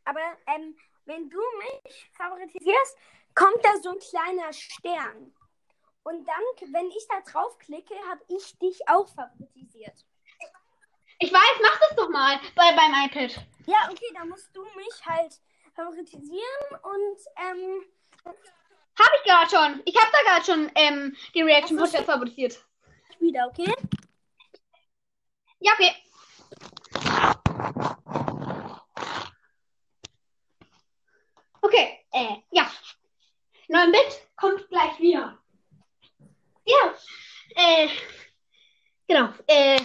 aber, 0.06 0.22
ähm, 0.48 0.76
wenn 1.06 1.30
du 1.30 1.40
mich 1.60 2.12
favorisierst, 2.14 2.98
kommt 3.36 3.64
da 3.64 3.78
so 3.82 3.90
ein 3.92 4.00
kleiner 4.00 4.52
Stern. 4.54 5.34
Und 6.10 6.28
dann, 6.28 6.74
wenn 6.74 6.88
ich 6.88 7.08
da 7.08 7.22
draufklicke, 7.22 7.94
habe 8.10 8.22
ich 8.30 8.58
dich 8.58 8.80
auch 8.90 9.08
favorisiert. 9.10 9.94
Ich 11.20 11.32
weiß, 11.32 11.62
mach 11.62 11.80
das 11.80 11.96
doch 11.96 12.10
mal 12.10 12.40
bei, 12.56 12.72
beim 12.72 13.06
iPad. 13.06 13.46
Ja, 13.68 13.88
okay, 13.92 14.12
dann 14.16 14.30
musst 14.30 14.50
du 14.56 14.64
mich 14.76 15.06
halt 15.06 15.40
favorisieren 15.76 16.82
und, 16.82 17.20
ähm, 17.38 17.86
Hab 18.26 19.12
ich 19.18 19.24
gerade 19.24 19.50
schon. 19.52 19.82
Ich 19.86 19.96
hab 19.96 20.12
da 20.12 20.18
gerade 20.26 20.46
schon 20.46 20.72
ähm, 20.74 21.16
die 21.36 21.44
Reaction 21.44 21.78
Podcast 21.78 22.06
favorisiert. 22.06 22.66
wieder, 23.20 23.46
okay? 23.46 23.72
Ja, 25.60 25.74
okay. 25.74 25.94
Okay, 31.62 32.00
äh, 32.14 32.38
ja. 32.50 32.72
9-Bit 33.68 34.28
kommt 34.36 34.68
gleich 34.70 34.98
wieder. 35.00 35.38
Ja, 36.70 36.94
äh, 37.56 37.90
genau, 39.08 39.34
äh, 39.48 39.82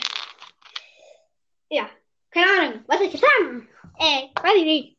ja, 1.70 1.88
keine 2.30 2.46
Ahnung, 2.46 2.84
was 2.86 2.98
soll 2.98 3.06
ich 3.06 3.14
jetzt 3.14 3.24
sagen? 3.24 3.68
Äh, 3.98 4.28
weiß 4.34 4.56
ich 4.56 4.64
nicht. 4.64 4.98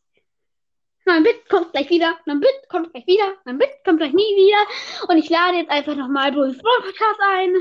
9-Bit 1.06 1.48
kommt 1.48 1.72
gleich 1.74 1.88
wieder, 1.92 2.18
9-Bit 2.26 2.70
kommt 2.70 2.92
gleich 2.92 3.06
wieder, 3.06 3.38
9-Bit 3.46 3.84
kommt 3.84 4.00
gleich 4.00 4.14
nie 4.14 4.24
wieder. 4.36 5.08
Und 5.08 5.18
ich 5.18 5.30
lade 5.30 5.58
jetzt 5.58 5.70
einfach 5.70 5.96
nochmal 5.96 6.32
Bruce 6.32 6.58
Brawl 6.58 6.82
Podcast 6.82 7.20
ein. 7.22 7.56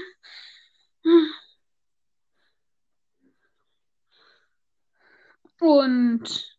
Und 5.61 6.57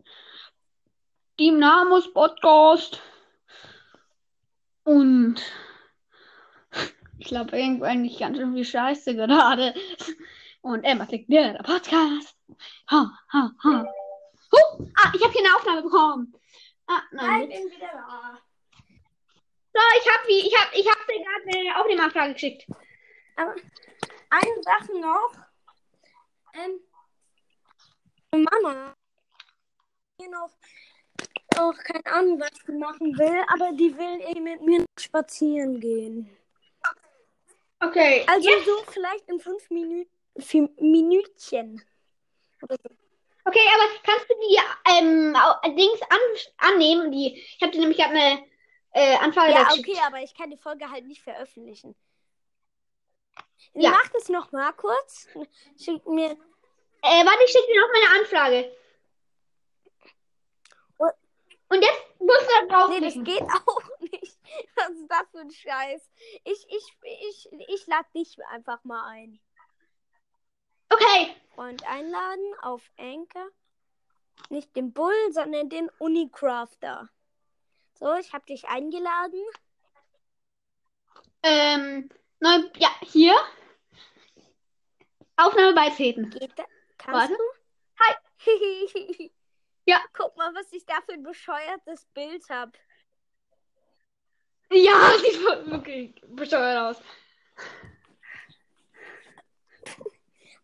Dynamos 1.40 2.14
Podcast. 2.14 3.02
Und 4.84 5.42
ich 7.18 7.28
glaube 7.28 7.58
irgendwann 7.58 8.02
nicht 8.02 8.20
ganz 8.20 8.38
schön 8.38 8.54
viel 8.54 8.66
Scheiße 8.66 9.16
gerade. 9.16 9.74
Und 10.62 10.84
Emma 10.84 11.06
klickt 11.06 11.32
der 11.32 11.62
Podcast. 11.64 12.36
Ha, 12.90 13.12
ha, 13.32 13.52
ha. 13.64 13.86
Huh, 14.52 14.88
ah, 14.96 15.12
ich 15.14 15.24
habe 15.24 15.34
hier 15.34 15.46
eine 15.46 15.56
Aufnahme 15.56 15.84
bekommen. 15.84 16.34
Ah, 16.88 17.02
nein. 17.12 17.50
bin 17.50 17.72
wieder 17.72 17.92
da. 17.92 18.40
So, 19.74 19.82
ich 20.00 20.10
habe 20.10 20.28
wie, 20.28 20.48
ich 20.48 20.56
habe, 20.58 20.76
ich 20.76 20.90
habe 20.90 21.02
dir 21.08 21.24
gerade 21.24 21.60
eine 21.60 21.80
Aufnahmeanfrage 21.80 22.34
geschickt. 22.34 22.68
Aber 23.36 23.54
eine 24.30 24.64
Sache 24.64 25.00
noch. 25.00 25.32
Ähm, 26.54 26.80
Mama. 28.32 28.94
Hier 30.20 30.30
noch, 30.30 30.52
auch 31.58 31.78
keine 31.78 32.06
Ahnung, 32.06 32.40
was 32.40 32.52
sie 32.66 32.72
machen 32.72 33.18
will, 33.18 33.44
aber 33.48 33.72
die 33.74 33.96
will 33.98 34.22
eh 34.22 34.40
mit 34.40 34.62
mir 34.62 34.86
spazieren 34.98 35.80
gehen. 35.80 36.30
Okay. 37.80 38.26
Also 38.28 38.50
so 38.66 38.84
vielleicht 38.92 39.28
in 39.28 39.40
fünf. 39.40 39.68
Vier 40.38 40.70
Minütchen. 40.80 41.82
Oder 42.62 42.76
so. 42.76 42.90
Okay, 43.46 43.60
aber 43.74 43.84
kannst 44.04 44.30
du 44.30 44.34
die 44.36 44.58
ähm, 44.92 45.38
Dings 45.78 46.02
an, 46.10 46.20
annehmen? 46.74 47.12
Die, 47.12 47.38
ich 47.38 47.62
habe 47.62 47.72
dir 47.72 47.80
nämlich 47.80 47.98
gerade 47.98 48.16
eine 48.16 48.44
äh, 48.92 49.16
Anfrage 49.18 49.52
Ja, 49.52 49.64
da 49.64 49.70
geschickt. 49.70 49.90
okay, 49.90 50.00
aber 50.06 50.22
ich 50.22 50.36
kann 50.36 50.50
die 50.50 50.58
Folge 50.58 50.90
halt 50.90 51.06
nicht 51.06 51.22
veröffentlichen. 51.22 51.96
Ja. 53.74 53.92
Mach 53.92 54.08
das 54.10 54.30
noch 54.30 54.52
mal 54.52 54.74
kurz. 54.74 55.28
Schick 55.82 56.06
mir. 56.08 56.32
Äh, 57.02 57.26
warte, 57.26 57.44
ich 57.46 57.52
schicke 57.52 57.68
dir 57.68 57.82
noch 57.82 57.90
meine 57.94 58.20
Anfrage. 58.20 58.76
Und 61.68 61.82
jetzt 61.82 62.04
musst 62.20 62.42
du 62.42 62.68
da 62.68 62.88
Nee, 62.88 63.00
das 63.00 63.14
geht 63.16 63.42
auch 63.42 64.00
nicht. 64.00 64.05
Was 64.76 64.90
ist 64.90 65.08
das 65.10 65.30
für 65.32 65.40
ein 65.40 65.52
Scheiß? 65.52 66.10
Ich, 66.44 66.68
ich, 66.70 66.98
ich, 67.02 67.50
ich 67.68 67.88
lade 67.88 68.08
dich 68.16 68.38
einfach 68.52 68.84
mal 68.84 69.08
ein. 69.10 69.40
Okay. 70.90 71.36
Freund 71.54 71.88
einladen 71.88 72.54
auf 72.62 72.90
Anchor. 72.98 73.50
Nicht 74.50 74.76
den 74.76 74.94
Bull, 74.94 75.16
sondern 75.32 75.70
den 75.70 75.90
Unicrafter. 75.98 77.10
So, 77.94 78.14
ich 78.16 78.34
habe 78.34 78.46
dich 78.46 78.68
eingeladen. 78.68 79.42
Ähm, 81.44 82.10
neu, 82.40 82.70
ja, 82.78 82.90
hier. 83.02 83.36
Aufnahme 85.38 85.74
beitreten. 85.74 86.30
Geht 86.30 86.58
da? 86.58 86.66
Kannst 86.98 87.32
Warte. 87.32 87.34
du? 87.34 88.04
Hi. 88.04 88.16
Hi. 88.46 89.32
Ja. 89.88 90.02
Guck 90.14 90.36
mal, 90.36 90.52
was 90.56 90.74
ich 90.74 90.84
da 90.88 90.96
für 91.06 91.14
ein 91.14 91.22
bescheuertes 91.22 92.06
Bild 92.16 92.50
habe. 92.50 92.72
Ja, 94.72 95.12
sieht 95.22 95.42
wirklich 95.72 96.22
bescheuert 96.28 96.78
aus. 96.78 97.04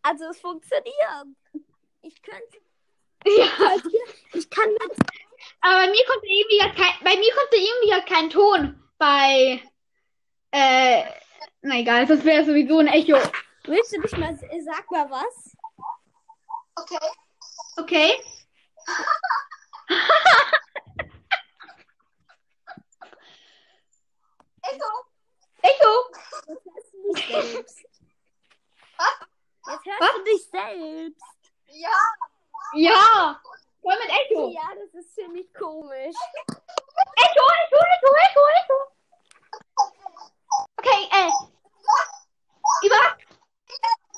Also 0.02 0.26
es 0.26 0.40
funktioniert. 0.40 1.28
Ich 2.02 2.22
könnte. 2.22 2.58
Ja. 3.26 3.76
Ich 4.34 4.50
kann 4.50 4.70
mit. 4.72 4.98
Aber 5.62 5.86
bei 5.86 5.92
mir 5.92 6.06
kommt 6.08 6.24
irgendwie 6.24 6.58
gar 6.58 6.74
kein, 6.74 7.04
bei 7.04 7.18
mir 7.18 7.34
kommt 7.34 7.54
irgendwie 7.54 7.90
gar 7.90 8.02
kein 8.02 8.30
Ton 8.30 8.82
bei, 8.98 9.62
äh, 10.52 11.04
na 11.62 11.80
egal, 11.80 12.06
das 12.06 12.24
wäre 12.24 12.46
sowieso 12.46 12.80
ein 12.80 12.88
Echo. 12.88 13.18
Willst 13.64 13.94
du 13.94 14.02
dich 14.02 14.18
mal. 14.18 14.36
Sag 14.36 14.92
mal 14.92 15.10
was? 15.10 15.56
Okay. 16.76 17.08
Okay? 17.78 18.14
Echo. 24.72 24.92
Echo? 25.62 25.92
Jetzt 26.48 26.66
hörst 26.66 26.94
du 26.94 27.14
dich 27.14 27.28
selbst. 27.28 27.80
Jetzt 29.68 29.86
hörst 29.86 30.02
Was? 30.02 30.14
du 30.14 30.24
dich 30.24 30.44
selbst. 30.50 31.22
Ja. 31.68 32.00
Ja. 32.74 33.42
Voll 33.82 33.98
mit 34.00 34.10
Echo. 34.10 34.50
Ja, 34.52 34.70
das 34.76 34.94
ist 34.94 35.16
ziemlich 35.16 35.54
komisch. 35.54 36.16
Echo, 36.48 37.44
Echo, 37.64 37.80
Echo, 37.96 38.10
Echo, 38.26 38.44
Echo. 38.62 38.78
Okay, 40.78 41.02
äh. 41.12 41.32
Über. 42.86 43.18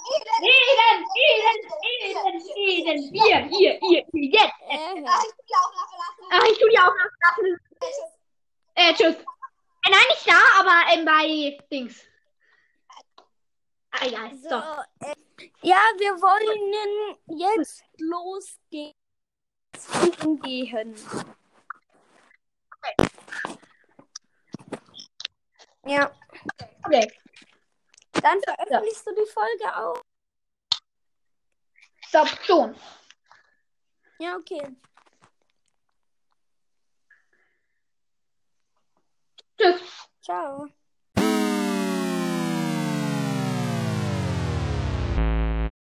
Eden, 0.06 0.38
Eden, 0.44 1.02
Eden, 2.02 2.38
Eden. 2.56 3.00
Hier, 3.14 3.40
hier, 3.46 3.80
hier, 3.80 4.06
hier, 4.12 4.30
jetzt. 4.30 4.60
Äh, 4.70 5.04
Ah, 5.06 5.22
ich 5.24 5.40
will 5.40 5.56
auch 5.56 5.74
nachverlassen. 5.74 6.24
Ach, 6.30 6.44
ich 6.44 6.58
tu 6.60 6.68
die 6.70 6.80
auch 6.80 6.94
noch. 6.94 7.12
Äh, 8.76 8.94
tschüss. 8.94 9.16
Äh, 9.16 9.90
nein, 9.90 10.06
nicht 10.10 10.28
da, 10.28 10.40
bei 11.06 11.58
Dings. 11.72 12.02
Ah, 13.92 14.06
egal. 14.08 14.36
so, 14.38 14.56
äh, 15.06 15.16
ja, 15.62 15.78
wir 15.98 16.14
wollen 16.22 17.18
jetzt 17.40 17.84
losgehen. 18.00 18.94
Gehen. 20.42 20.96
Ja, 25.86 26.12
Okay. 26.86 27.12
dann 28.14 28.40
veröffentlichst 28.42 29.06
du 29.08 29.12
die 29.16 29.30
Folge 29.32 29.76
auch. 29.76 30.02
Stopp, 32.08 32.28
schon. 32.46 32.76
Ja, 34.20 34.36
okay. 34.38 34.76
Tschüss. 39.58 39.82
Ciao. 40.22 40.68